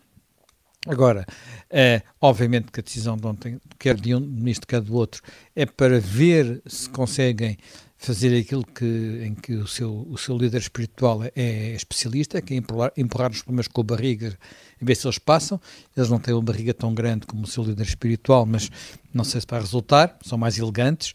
Agora, 0.88 1.26
é, 1.70 2.02
obviamente 2.22 2.72
que 2.72 2.80
a 2.80 2.84
decisão 2.84 3.18
de 3.18 3.26
ontem, 3.26 3.60
quer 3.80 3.96
de 3.96 4.14
um 4.14 4.20
ministro, 4.20 4.68
quer 4.68 4.82
do 4.82 4.94
outro, 4.94 5.22
é 5.56 5.66
para 5.66 6.00
ver 6.00 6.62
se 6.66 6.90
conseguem 6.90 7.58
fazer 7.98 8.38
aquilo 8.38 8.64
que, 8.64 9.22
em 9.26 9.34
que 9.34 9.54
o 9.56 9.68
seu, 9.68 10.06
o 10.10 10.18
seu 10.18 10.38
líder 10.38 10.60
espiritual 10.60 11.22
é 11.36 11.72
especialista, 11.72 12.42
que 12.42 12.54
é 12.54 12.58
empurrar, 12.58 12.92
empurrar 12.96 13.32
os 13.32 13.42
problemas 13.42 13.68
com 13.68 13.82
a 13.82 13.84
barriga 13.84 14.38
e 14.80 14.86
ver 14.86 14.96
se 14.96 15.08
eles 15.08 15.18
passam. 15.18 15.60
Eles 15.98 16.10
não 16.10 16.20
têm 16.20 16.34
uma 16.34 16.44
barriga 16.44 16.74
tão 16.74 16.94
grande 16.94 17.26
como 17.26 17.44
o 17.44 17.48
seu 17.48 17.64
líder 17.64 17.84
espiritual, 17.84 18.46
mas 18.46 18.70
não 19.14 19.24
sei 19.24 19.42
se 19.42 19.48
vai 19.50 19.60
resultar, 19.60 20.18
são 20.24 20.38
mais 20.38 20.58
elegantes. 20.58 21.14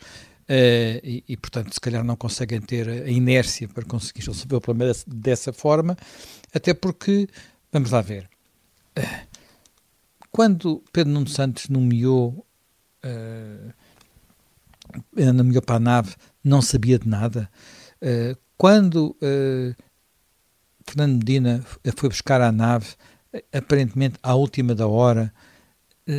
Uh, 0.48 0.98
e, 1.04 1.24
e, 1.28 1.36
portanto, 1.36 1.72
se 1.72 1.80
calhar 1.80 2.02
não 2.02 2.16
conseguem 2.16 2.60
ter 2.60 2.88
a 2.88 3.08
inércia 3.08 3.68
para 3.68 3.84
conseguir 3.84 4.26
resolver 4.26 4.56
o 4.56 4.60
problema 4.60 4.92
dessa, 4.92 5.04
dessa 5.08 5.52
forma, 5.52 5.96
até 6.52 6.74
porque, 6.74 7.28
vamos 7.72 7.92
lá 7.92 8.00
ver, 8.00 8.28
uh, 8.98 9.29
quando 10.30 10.82
Pedro 10.92 11.12
Nuno 11.12 11.28
Santos 11.28 11.68
nomeou, 11.68 12.46
uh, 13.04 13.72
nomeou 15.32 15.62
para 15.62 15.76
a 15.76 15.80
nave, 15.80 16.14
não 16.42 16.62
sabia 16.62 16.98
de 16.98 17.08
nada. 17.08 17.50
Uh, 18.02 18.36
quando 18.56 19.16
uh, 19.22 19.74
Fernando 20.86 21.18
Medina 21.18 21.64
foi 21.96 22.08
buscar 22.08 22.40
a 22.40 22.52
nave, 22.52 22.88
aparentemente 23.52 24.16
à 24.22 24.34
última 24.34 24.74
da 24.74 24.86
hora, 24.86 25.32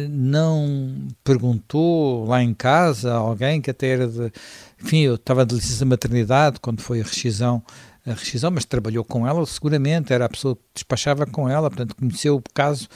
não 0.10 1.10
perguntou 1.24 2.26
lá 2.26 2.42
em 2.42 2.54
casa 2.54 3.12
a 3.12 3.18
alguém 3.18 3.60
que 3.60 3.72
até 3.72 3.88
era 3.88 4.08
de. 4.08 4.32
Enfim, 4.82 5.00
eu 5.00 5.16
estava 5.16 5.46
de 5.46 5.56
licença 5.56 5.84
maternidade 5.84 6.60
quando 6.62 6.82
foi 6.82 7.02
a 7.02 7.04
rescisão, 7.04 7.62
a 8.06 8.14
rescisão, 8.14 8.52
mas 8.52 8.64
trabalhou 8.64 9.04
com 9.04 9.28
ela 9.28 9.46
seguramente, 9.46 10.14
era 10.14 10.26
a 10.26 10.30
pessoa 10.30 10.56
que 10.56 10.62
despachava 10.76 11.26
com 11.26 11.50
ela, 11.50 11.70
portanto 11.70 11.96
conheceu 11.96 12.38
o 12.38 12.44
caso 12.54 12.88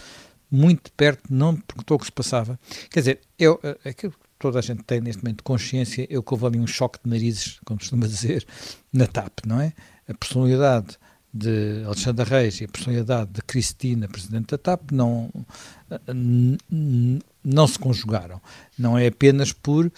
muito 0.55 0.91
perto, 0.93 1.23
não 1.29 1.55
perguntou 1.55 1.97
o 1.97 1.99
que 1.99 2.05
se 2.05 2.11
passava. 2.11 2.59
Quer 2.89 2.99
dizer, 2.99 3.21
eu, 3.37 3.59
aquilo 3.83 4.13
que 4.13 4.19
toda 4.39 4.59
a 4.59 4.61
gente 4.61 4.83
tem 4.83 5.01
neste 5.01 5.23
momento 5.23 5.43
consciência, 5.43 6.07
eu 6.09 6.23
que 6.23 6.33
houve 6.33 6.45
ali 6.45 6.59
um 6.59 6.67
choque 6.67 6.99
de 7.03 7.09
narizes, 7.09 7.59
como 7.65 7.79
costuma 7.79 8.07
dizer, 8.07 8.45
na 8.91 9.07
TAP, 9.07 9.45
não 9.45 9.59
é? 9.59 9.73
A 10.07 10.13
personalidade 10.13 10.97
de 11.33 11.83
Alexandre 11.85 12.29
Reis 12.29 12.61
e 12.61 12.63
a 12.63 12.67
personalidade 12.69 13.31
de 13.31 13.41
Cristina, 13.41 14.07
presidente 14.07 14.51
da 14.51 14.57
TAP, 14.57 14.91
não, 14.91 15.29
não 17.43 17.67
se 17.67 17.77
conjugaram. 17.77 18.41
Não 18.79 18.97
é 18.97 19.07
apenas 19.07 19.51
por 19.51 19.85
uh, 19.87 19.91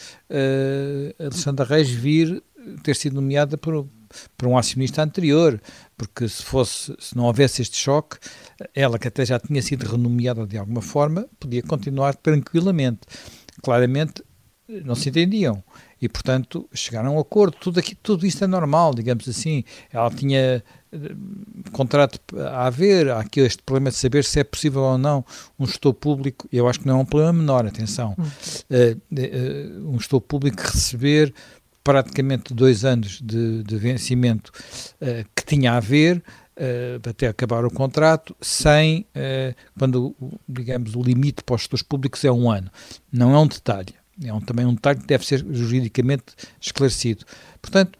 Alexandre 1.20 1.64
Reis 1.64 1.90
vir 1.90 2.42
ter 2.82 2.96
sido 2.96 3.14
nomeada 3.14 3.56
por, 3.56 3.88
por 4.38 4.48
um 4.48 4.58
acionista 4.58 5.02
anterior, 5.02 5.62
porque 5.98 6.28
se 6.28 6.44
fosse, 6.44 6.96
se 7.00 7.16
não 7.16 7.26
houvesse 7.26 7.62
este 7.62 7.78
choque, 7.78 8.18
ela 8.74 9.00
que 9.00 9.08
até 9.08 9.26
já 9.26 9.40
tinha 9.40 9.62
sido 9.62 9.86
renomeada 9.86 10.46
de 10.46 10.58
alguma 10.58 10.82
forma, 10.82 11.28
podia 11.40 11.64
continuar 11.64 12.16
tranquilamente. 12.16 13.02
Claramente 13.62 14.24
não 14.84 14.96
se 14.96 15.10
entendiam 15.10 15.64
e, 16.02 16.10
portanto, 16.10 16.68
chegaram 16.74 17.12
a 17.12 17.14
um 17.14 17.20
acordo. 17.20 17.58
Tudo, 17.60 17.80
aqui, 17.80 17.96
tudo 17.96 18.26
isto 18.26 18.44
é 18.44 18.48
normal, 18.48 18.94
digamos 18.94 19.28
assim. 19.28 19.64
Ela 19.92 20.12
tinha 20.12 20.64
uh, 20.92 21.72
contrato 21.72 22.20
a 22.38 22.68
haver, 22.68 23.10
há 23.10 23.20
aqui 23.20 23.40
este 23.40 23.64
problema 23.64 23.90
de 23.90 23.96
saber 23.96 24.24
se 24.24 24.40
é 24.40 24.44
possível 24.44 24.82
ou 24.82 24.98
não 24.98 25.26
um 25.58 25.66
gestor 25.66 25.94
público, 25.94 26.48
eu 26.52 26.68
acho 26.68 26.82
que 26.82 26.88
não 26.88 27.00
é 27.00 27.02
um 27.02 27.06
problema 27.06 27.34
menor, 27.34 27.66
atenção, 27.66 28.16
uh, 28.20 28.26
uh, 28.26 29.90
um 29.90 29.98
gestor 30.00 30.22
público 30.22 30.62
receber 30.62 31.34
praticamente 31.88 32.54
dois 32.54 32.84
anos 32.84 33.22
de, 33.24 33.64
de 33.64 33.78
vencimento 33.78 34.52
uh, 35.02 35.26
que 35.34 35.46
tinha 35.46 35.72
a 35.72 35.80
ver 35.80 36.18
uh, 36.58 37.10
até 37.10 37.30
acabar 37.30 37.64
o 37.64 37.72
contrato, 37.72 38.36
sem, 38.42 39.08
uh, 39.16 39.56
quando, 39.80 40.14
digamos, 40.50 40.96
o 40.96 41.02
limite 41.02 41.46
para 41.46 41.56
os 41.56 41.62
gestores 41.62 41.84
públicos 41.84 42.26
é 42.26 42.32
um 42.32 42.52
ano. 42.52 42.70
Não 43.10 43.34
é 43.34 43.40
um 43.40 43.48
detalhe, 43.48 43.96
é 44.22 44.34
um, 44.34 44.42
também 44.42 44.66
um 44.66 44.74
detalhe 44.74 45.00
que 45.00 45.08
deve 45.08 45.26
ser 45.26 45.46
juridicamente 45.50 46.26
esclarecido. 46.60 47.24
Portanto, 47.62 47.98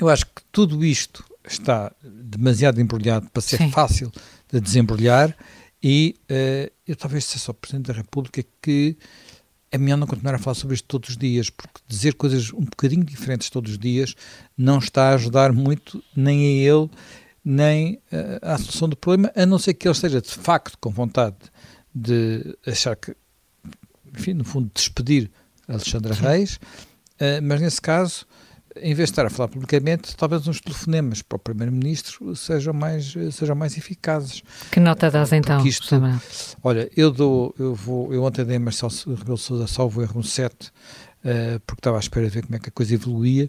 eu 0.00 0.08
acho 0.08 0.24
que 0.24 0.40
tudo 0.50 0.82
isto 0.82 1.22
está 1.46 1.92
demasiado 2.02 2.80
embrulhado 2.80 3.28
para 3.28 3.42
ser 3.42 3.58
Sim. 3.58 3.70
fácil 3.70 4.10
de 4.50 4.62
desembrulhar 4.62 5.36
e 5.82 6.16
eu 6.86 6.96
talvez 6.96 7.24
seja 7.26 7.44
só 7.44 7.52
o 7.52 7.54
Presidente 7.54 7.88
da 7.88 7.92
República 7.92 8.42
que 8.62 8.96
é 9.70 9.78
melhor 9.78 9.96
não 9.96 10.06
continuar 10.06 10.34
a 10.34 10.38
falar 10.38 10.54
sobre 10.54 10.74
isto 10.74 10.86
todos 10.86 11.10
os 11.10 11.16
dias, 11.16 11.50
porque 11.50 11.80
dizer 11.86 12.14
coisas 12.14 12.52
um 12.52 12.64
bocadinho 12.64 13.04
diferentes 13.04 13.50
todos 13.50 13.72
os 13.72 13.78
dias 13.78 14.14
não 14.56 14.78
está 14.78 15.10
a 15.10 15.14
ajudar 15.14 15.52
muito 15.52 16.02
nem 16.16 16.40
a 16.40 16.72
ele, 16.72 16.90
nem 17.44 17.94
uh, 18.12 18.38
à 18.42 18.58
solução 18.58 18.88
do 18.88 18.96
problema, 18.96 19.32
a 19.34 19.46
não 19.46 19.58
ser 19.58 19.74
que 19.74 19.86
ele 19.86 19.92
esteja 19.92 20.20
de 20.20 20.30
facto 20.30 20.76
com 20.78 20.90
vontade 20.90 21.36
de 21.94 22.56
achar 22.66 22.96
que, 22.96 23.14
enfim, 24.14 24.34
no 24.34 24.44
fundo, 24.44 24.70
despedir 24.74 25.30
Alexandra 25.66 26.14
Reis, 26.14 26.54
uh, 26.54 27.42
mas 27.42 27.60
nesse 27.60 27.80
caso 27.80 28.26
em 28.82 28.94
vez 28.94 29.08
de 29.08 29.12
estar 29.12 29.26
a 29.26 29.30
falar 29.30 29.48
publicamente, 29.48 30.16
talvez 30.16 30.46
uns 30.46 30.60
telefonemas 30.60 31.22
para 31.22 31.36
o 31.36 31.38
Primeiro-Ministro 31.38 32.34
sejam 32.34 32.72
mais, 32.72 33.14
sejam 33.32 33.54
mais 33.54 33.76
eficazes. 33.76 34.42
Que 34.70 34.80
nota 34.80 35.10
dás 35.10 35.32
então? 35.32 35.64
Isto, 35.66 36.00
olha, 36.62 36.90
eu 36.96 37.10
dou, 37.10 37.54
eu 37.58 37.74
vou, 37.74 38.12
eu 38.12 38.22
ontem 38.22 38.44
dei 38.44 38.56
a 38.56 38.60
Marcelo 38.60 38.92
Rebelo 39.06 39.38
Sousa 39.38 39.66
salvo 39.66 40.02
erro 40.02 40.20
um 40.20 40.22
7, 40.22 40.52
uh, 40.54 41.60
porque 41.66 41.80
estava 41.80 41.96
à 41.96 42.00
espera 42.00 42.26
de 42.26 42.34
ver 42.34 42.42
como 42.42 42.56
é 42.56 42.58
que 42.58 42.68
a 42.68 42.72
coisa 42.72 42.94
evoluía. 42.94 43.48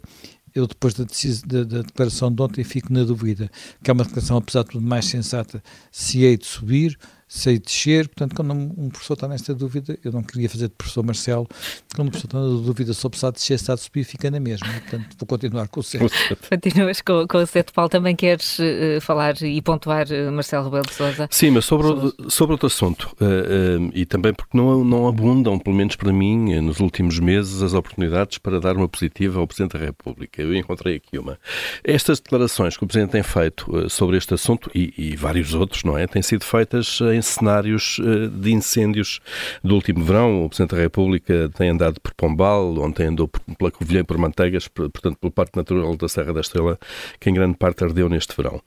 Eu, 0.53 0.65
depois 0.65 0.95
da, 0.95 1.03
da, 1.03 1.63
da, 1.63 1.81
declaração 1.83 2.33
de 2.33 2.41
ontem, 2.41 2.63
fico 2.63 2.91
na 2.91 3.03
dúvida 3.03 3.51
que 3.83 3.91
é 3.91 3.93
uma 3.93 4.03
declaração, 4.03 4.37
apesar 4.37 4.63
de 4.63 4.69
tudo, 4.69 4.85
mais 4.85 5.05
sensata, 5.05 5.61
se 5.91 6.23
hei 6.23 6.37
de 6.37 6.45
subir, 6.45 6.97
sei 7.31 7.59
descer, 7.59 8.07
portanto, 8.07 8.35
quando 8.35 8.51
um 8.53 8.89
professor 8.89 9.13
está 9.13 9.27
nesta 9.27 9.53
dúvida, 9.53 9.97
eu 10.03 10.11
não 10.11 10.23
queria 10.23 10.49
fazer 10.49 10.67
de 10.67 10.73
professor 10.73 11.03
Marcelo, 11.03 11.47
quando 11.95 12.07
um 12.07 12.09
professor 12.09 12.27
está 12.27 12.39
na 12.39 12.47
dúvida 12.47 12.91
sobre 12.91 13.19
se 13.19 13.25
há 13.25 13.29
de 13.29 13.35
descer, 13.35 13.59
se 13.59 13.71
há 13.71 13.75
de 13.75 13.81
subir, 13.81 14.03
fica 14.03 14.31
na 14.31 14.39
mesma, 14.39 14.67
portanto, 14.67 15.15
vou 15.17 15.27
continuar 15.27 15.67
com 15.67 15.79
o 15.79 15.83
certo. 15.83 16.09
Continuas 16.49 17.01
com, 17.01 17.27
com 17.27 17.37
o 17.37 17.45
certo, 17.45 17.71
Paulo, 17.71 17.87
também 17.87 18.15
queres 18.15 18.57
uh, 18.57 18.99
falar 18.99 19.39
e 19.43 19.61
pontuar 19.61 20.07
uh, 20.07 20.31
Marcelo 20.31 20.65
Rebelo 20.65 20.87
de 20.87 20.93
Sousa? 20.95 21.27
Sim, 21.29 21.51
mas 21.51 21.65
sobre, 21.65 21.87
o, 21.87 22.31
sobre 22.31 22.53
outro 22.53 22.65
assunto, 22.65 23.15
uh, 23.21 23.91
e 23.93 24.07
também 24.07 24.33
porque 24.33 24.57
não, 24.57 24.83
não 24.83 25.07
abundam, 25.07 25.59
pelo 25.59 25.75
menos 25.75 25.95
para 25.95 26.11
mim, 26.11 26.59
nos 26.61 26.79
últimos 26.79 27.19
meses, 27.19 27.61
as 27.61 27.75
oportunidades 27.75 28.39
para 28.39 28.59
dar 28.59 28.75
uma 28.75 28.89
positiva 28.89 29.39
ao 29.39 29.45
Presidente 29.45 29.77
da 29.77 29.85
República. 29.85 30.41
Eu 30.41 30.55
encontrei 30.55 30.95
aqui 30.95 31.19
uma. 31.19 31.37
Estas 31.83 32.19
declarações 32.19 32.75
que 32.75 32.83
o 32.83 32.87
Presidente 32.87 33.11
tem 33.11 33.21
feito 33.21 33.87
sobre 33.87 34.17
este 34.17 34.33
assunto, 34.33 34.71
e, 34.73 34.91
e 34.97 35.15
vários 35.15 35.53
outros, 35.53 35.83
não 35.83 35.95
é, 35.95 36.07
têm 36.07 36.23
sido 36.23 36.43
feitas 36.43 36.99
em 37.13 37.18
cenários 37.21 37.99
eh, 37.99 38.27
de 38.27 38.51
incêndios 38.51 39.19
do 39.63 39.75
último 39.75 40.03
verão. 40.03 40.45
O 40.45 40.49
Presidente 40.49 40.75
da 40.75 40.81
República 40.81 41.49
tem 41.55 41.69
andado 41.69 41.99
por 42.01 42.13
Pombal, 42.13 42.77
ontem 42.79 43.07
andou 43.07 43.27
pela 43.27 43.71
Covilhã 43.71 44.03
por 44.03 44.17
Manteigas, 44.17 44.67
portanto, 44.67 45.17
pelo 45.19 45.31
Parque 45.31 45.57
Natural 45.57 45.95
da 45.95 46.07
Serra 46.07 46.33
da 46.33 46.41
Estrela, 46.41 46.77
que 47.19 47.29
em 47.29 47.33
grande 47.33 47.57
parte 47.57 47.83
ardeu 47.83 48.09
neste 48.09 48.35
verão. 48.35 48.61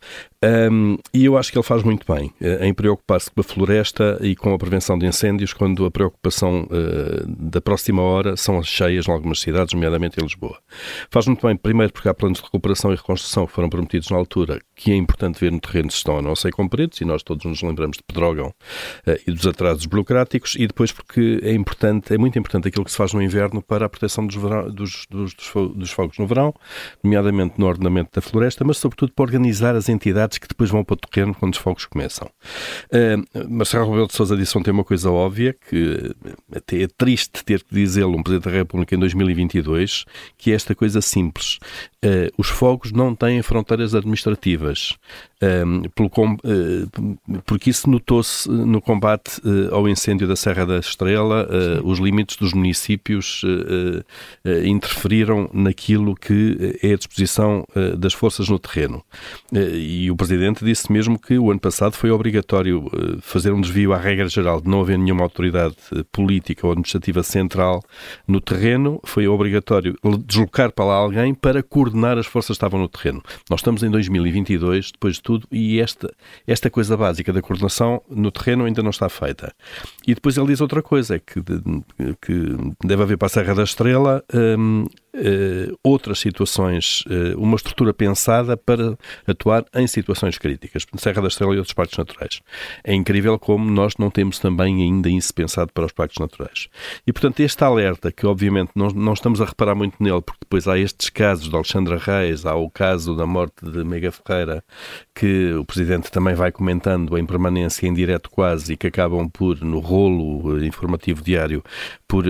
Um, 0.45 0.97
e 1.15 1.25
eu 1.25 1.37
acho 1.37 1.53
que 1.53 1.59
ele 1.59 1.65
faz 1.65 1.83
muito 1.83 2.11
bem 2.13 2.33
uh, 2.41 2.65
em 2.65 2.75
preocupar-se 2.75 3.31
com 3.31 3.41
a 3.41 3.45
floresta 3.45 4.19
e 4.21 4.35
com 4.35 4.53
a 4.53 4.59
prevenção 4.59 4.99
de 4.99 5.07
incêndios, 5.07 5.53
quando 5.53 5.85
a 5.85 5.91
preocupação 5.91 6.65
uh, 6.65 7.27
da 7.27 7.61
próxima 7.61 8.03
hora 8.03 8.37
são 8.37 8.59
as 8.59 8.67
cheias 8.67 9.07
em 9.07 9.13
algumas 9.13 9.41
cidades, 9.41 9.73
nomeadamente 9.73 10.19
em 10.21 10.23
Lisboa. 10.25 10.59
Faz 11.11 11.27
muito 11.27 11.47
bem, 11.47 11.57
primeiro, 11.57 11.93
porque 11.93 12.09
há 12.09 12.15
planos 12.15 12.39
de 12.39 12.45
recuperação 12.45 12.93
e 12.93 12.97
reconstrução 12.97 13.47
que 13.47 13.53
foram 13.53 13.69
prometidos 13.69 14.11
na 14.11 14.17
altura, 14.17 14.59
que 14.75 14.91
é 14.91 14.97
importante 14.97 15.39
ver 15.39 15.53
no 15.53 15.61
terreno 15.61 15.91
se 15.91 15.99
estão 15.99 16.17
ou 16.17 16.23
não 16.23 16.35
ser 16.35 16.51
cumpridos, 16.53 17.01
e 17.01 17.05
nós 17.05 17.23
todos 17.23 17.45
nos 17.45 17.63
lembramos 17.63 17.99
de 17.99 18.03
Pedrógão 18.03 18.42
uh, 18.49 19.19
e 19.27 19.31
dos 19.31 19.47
atrasos 19.47 19.87
burocráticos, 19.87 20.55
e 20.57 20.67
depois 20.67 20.93
porque 20.93 21.41
é 21.43 21.53
importante, 21.53 22.15
é 22.15 22.19
muito 22.19 22.39
importante 22.39 22.69
aquilo 22.69 22.85
que 22.85 22.91
se 22.91 22.97
faz 22.97 23.13
no 23.13 23.23
inverno 23.23 23.63
para 23.63 23.87
a 23.87 23.89
proteção 23.89 24.27
dos, 24.27 24.37
verão, 24.37 24.71
dos, 24.71 25.07
dos, 25.09 25.35
dos, 25.75 25.91
fogos 25.91 26.19
no 26.19 26.27
verão, 26.27 26.55
nomeadamente 27.03 27.55
no 27.59 27.67
ordenamento 27.67 28.11
da 28.15 28.21
floresta, 28.21 28.65
mas 28.65 28.79
sobretudo 28.79 29.13
para 29.13 29.25
organizar 29.25 29.75
as 29.75 29.89
entidades 29.89 30.39
que 30.39 30.49
depois 30.49 30.71
vão 30.71 30.85
para 30.85 30.95
o 30.95 30.97
terreno 30.97 31.35
quando 31.35 31.55
os 31.55 31.59
fogos 31.59 31.87
começam. 31.87 32.29
Uh, 32.91 33.49
Marcelo 33.49 33.87
Rebelo 33.87 34.09
de 34.09 34.15
Sousa 34.15 34.37
disse 34.37 34.57
ontem 34.57 34.71
uma 34.71 34.85
coisa 34.85 35.11
óbvia, 35.11 35.55
que 35.69 36.15
até 36.55 36.83
é 36.83 36.89
triste 36.89 37.45
ter 37.45 37.63
que 37.63 37.75
dizê-lo 37.75 38.17
um 38.17 38.23
Presidente 38.23 38.45
da 38.45 38.51
República 38.51 38.95
em 38.95 38.99
2022, 38.99 40.05
que 40.37 40.53
é 40.53 40.55
esta 40.55 40.75
coisa 40.75 41.01
simples. 41.01 41.59
Uh, 42.05 42.33
os 42.37 42.49
fogos 42.49 42.93
não 42.93 43.15
têm 43.15 43.43
fronteiras 43.43 43.95
administrativas, 43.95 44.97
um, 45.43 45.83
pelo, 45.95 46.09
uh, 46.09 47.43
porque 47.45 47.71
isso 47.71 47.91
notou-se 47.91 48.49
no 48.49 48.81
combate 48.81 49.41
uh, 49.45 49.75
ao 49.75 49.89
incêndio 49.89 50.29
da 50.29 50.37
Serra 50.37 50.65
da 50.65 50.79
Estrela, 50.79 51.49
os 51.83 51.99
limites 51.99 52.37
dos 52.37 52.53
municípios 52.53 53.43
interferiram 54.67 55.51
naquilo 55.53 56.15
que 56.15 56.79
é 56.83 56.93
a 56.93 56.97
disposição 56.97 57.67
das 57.97 58.13
forças 58.13 58.49
no 58.49 58.59
terreno. 58.59 59.03
e 59.53 60.11
o 60.11 60.17
Presidente 60.17 60.65
disse 60.65 60.93
mesmo 60.93 61.19
que 61.19 61.39
o 61.39 61.51
ano 61.51 61.61
passado 61.61 61.95
foi 61.95 62.11
obrigatório 62.11 62.91
fazer 63.21 63.53
um 63.53 63.61
desvio 63.61 63.93
à 63.93 63.97
regra 63.97 64.29
geral 64.29 64.61
de 64.61 64.69
não 64.69 64.81
haver 64.81 64.99
nenhuma 64.99 65.23
autoridade 65.23 65.77
política 66.11 66.67
ou 66.67 66.73
administrativa 66.73 67.23
central 67.23 67.83
no 68.27 68.41
terreno, 68.41 69.01
foi 69.05 69.27
obrigatório 69.27 69.97
deslocar 70.25 70.73
para 70.73 70.85
lá 70.85 70.95
alguém 70.95 71.35
para 71.35 71.63
coordenar 71.63 72.19
as 72.19 72.27
forças 72.27 72.49
que 72.49 72.53
estavam 72.53 72.81
no 72.81 72.89
terreno. 72.89 73.23
Nós 73.51 73.61
estamos 73.61 73.83
em 73.83 73.91
2022, 73.91 74.93
depois 74.93 75.17
de 75.17 75.23
tudo, 75.23 75.32
e 75.51 75.81
esta, 75.81 76.13
esta 76.47 76.71
coisa 76.71 76.97
básica 76.97 77.33
da 77.33 77.43
coordenação 77.43 78.03
no 78.09 78.31
terreno 78.31 78.65
ainda 78.65 78.83
não 78.83 78.91
está 78.91 79.09
feita. 79.09 79.53
E 80.07 80.15
depois 80.15 80.37
ele 80.37 80.49
diz 80.49 80.61
outra 80.61 80.83
coisa, 80.83 81.19
que, 81.19 81.41
que 82.21 82.57
deve 82.85 83.03
haver 83.03 83.19
para 83.19 83.27
a 83.27 83.29
Serra 83.29 83.55
da 83.55 83.63
Estrela 83.63 84.25
hum, 84.59 84.87
uh, 85.15 85.79
outras 85.83 86.19
situações, 86.19 87.05
uh, 87.07 87.39
uma 87.39 87.57
estrutura 87.57 87.93
pensada 87.93 88.57
para 88.57 88.97
atuar 89.27 89.65
em 89.75 89.87
situações 89.87 90.39
críticas, 90.39 90.87
Serra 90.97 91.23
da 91.23 91.29
Estrela 91.29 91.55
e 91.55 91.59
outros 91.59 91.75
parques 91.75 91.99
naturais. 91.99 92.41
É 92.85 92.95
incrível 92.95 93.39
como 93.39 93.71
nós 93.71 93.95
não 93.99 94.11
temos 94.11 94.39
também 94.39 94.83
ainda 94.83 95.09
isso 95.09 95.35
pensado 95.35 95.73
para 95.73 95.87
os 95.87 95.93
parques 95.93 96.19
naturais. 96.19 96.69
E, 97.07 97.13
portanto, 97.13 97.41
este 97.41 97.63
alerta, 97.65 98.13
que 98.13 98.27
obviamente 98.27 98.71
não, 98.75 98.89
não 98.89 99.13
estamos 99.13 99.41
a 99.41 99.45
reparar 99.45 99.75
muito 99.75 100.03
nele, 100.03 100.23
porque 100.23 100.41
depois 100.43 100.69
há 100.69 100.79
estes 100.79 101.11
casos 101.11 101.49
de 101.49 101.55
Alexandra 101.55 101.99
Reis, 101.99 102.47
há 102.47 102.55
o 102.55 102.71
caso 102.71 103.17
da 103.17 103.27
morte 103.27 103.65
de 103.65 103.85
Mega 103.85 104.13
Ferreira, 104.13 104.65
que 105.15 105.53
o 105.55 105.65
Presidente 105.65 106.11
também 106.11 106.35
vai 106.35 106.53
comentando 106.53 107.17
em 107.19 107.27
permanência, 107.27 107.87
em 107.87 107.93
direto 107.93 108.31
quase, 108.31 108.75
e 108.75 108.77
que 108.77 108.87
acabam 108.87 109.29
por, 109.29 109.61
no 109.61 109.81
rolo 109.81 110.59
eh, 110.59 110.67
informativo 110.67 111.23
diário, 111.23 111.63
por, 112.07 112.25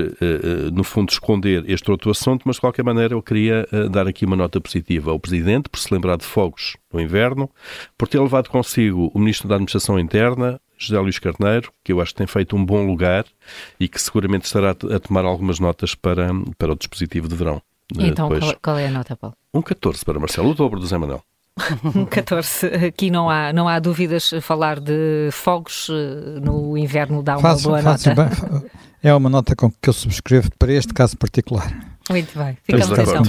no 0.72 0.84
fundo, 0.84 1.10
esconder 1.10 1.68
este 1.68 1.90
outro 1.90 2.10
assunto, 2.10 2.42
mas, 2.44 2.58
qualquer 2.72 2.82
maneira, 2.82 3.14
eu 3.14 3.22
queria 3.22 3.68
uh, 3.70 3.88
dar 3.90 4.08
aqui 4.08 4.24
uma 4.24 4.34
nota 4.34 4.58
positiva 4.58 5.10
ao 5.10 5.20
Presidente 5.20 5.68
por 5.68 5.78
se 5.78 5.92
lembrar 5.92 6.16
de 6.16 6.24
fogos 6.24 6.76
no 6.90 6.98
inverno, 6.98 7.50
por 7.98 8.08
ter 8.08 8.18
levado 8.18 8.48
consigo 8.48 9.10
o 9.12 9.18
Ministro 9.18 9.46
da 9.46 9.56
Administração 9.56 9.98
Interna, 9.98 10.58
José 10.78 10.98
Luís 10.98 11.18
Carneiro, 11.18 11.70
que 11.84 11.92
eu 11.92 12.00
acho 12.00 12.12
que 12.12 12.18
tem 12.18 12.26
feito 12.26 12.56
um 12.56 12.64
bom 12.64 12.86
lugar 12.86 13.26
e 13.78 13.86
que 13.86 14.00
seguramente 14.00 14.46
estará 14.46 14.70
a 14.70 14.98
tomar 14.98 15.24
algumas 15.24 15.60
notas 15.60 15.94
para, 15.94 16.28
para 16.56 16.72
o 16.72 16.76
dispositivo 16.76 17.28
de 17.28 17.36
verão. 17.36 17.60
Eh, 17.98 18.06
então, 18.06 18.28
qual, 18.28 18.56
qual, 18.62 18.78
é 18.78 18.86
a 18.86 18.90
nota, 18.90 19.14
Paulo? 19.14 19.36
Um 19.52 19.60
14 19.60 20.02
para 20.04 20.18
Marcelo, 20.18 20.50
o 20.50 20.54
dobro 20.54 20.80
do 20.80 20.86
Zé 20.86 20.96
Manuel. 20.96 21.22
Um 21.94 22.06
14. 22.06 22.66
Aqui 22.86 23.10
não 23.10 23.28
há, 23.28 23.52
não 23.52 23.68
há 23.68 23.78
dúvidas. 23.78 24.32
Falar 24.40 24.80
de 24.80 25.28
fogos 25.30 25.88
eh, 25.90 26.40
no 26.40 26.78
inverno 26.78 27.22
dá 27.22 27.34
uma 27.36 27.42
faço, 27.42 27.68
boa 27.68 27.82
faço 27.82 28.08
nota. 28.08 28.24
Bem, 28.24 28.70
é 29.02 29.14
uma 29.14 29.28
nota 29.28 29.54
com 29.54 29.70
que 29.70 29.90
eu 29.90 29.92
subscrevo 29.92 30.48
para 30.58 30.72
este 30.72 30.94
caso 30.94 31.18
particular. 31.18 31.91
Muito 32.10 32.38
bem, 32.38 32.58
ficamos 32.64 32.98
então. 32.98 33.22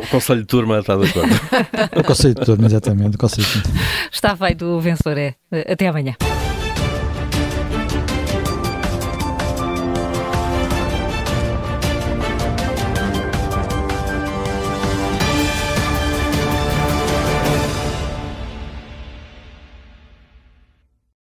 O 0.00 0.06
Conselho 0.08 0.40
de 0.40 0.46
Turma 0.46 0.78
está 0.80 0.96
de 0.96 1.08
acordo. 1.08 1.34
o 1.96 2.04
Conselho 2.04 2.34
de 2.34 2.44
Turma, 2.44 2.66
exatamente. 2.66 3.16
O 3.16 3.18
Conselho 3.18 3.46
de 3.46 3.62
Turma. 3.62 3.80
Está 4.12 4.36
feito 4.36 4.64
o 4.64 4.80
vencedor, 4.80 5.18
é. 5.18 5.34
Até 5.66 5.88
amanhã. 5.88 6.14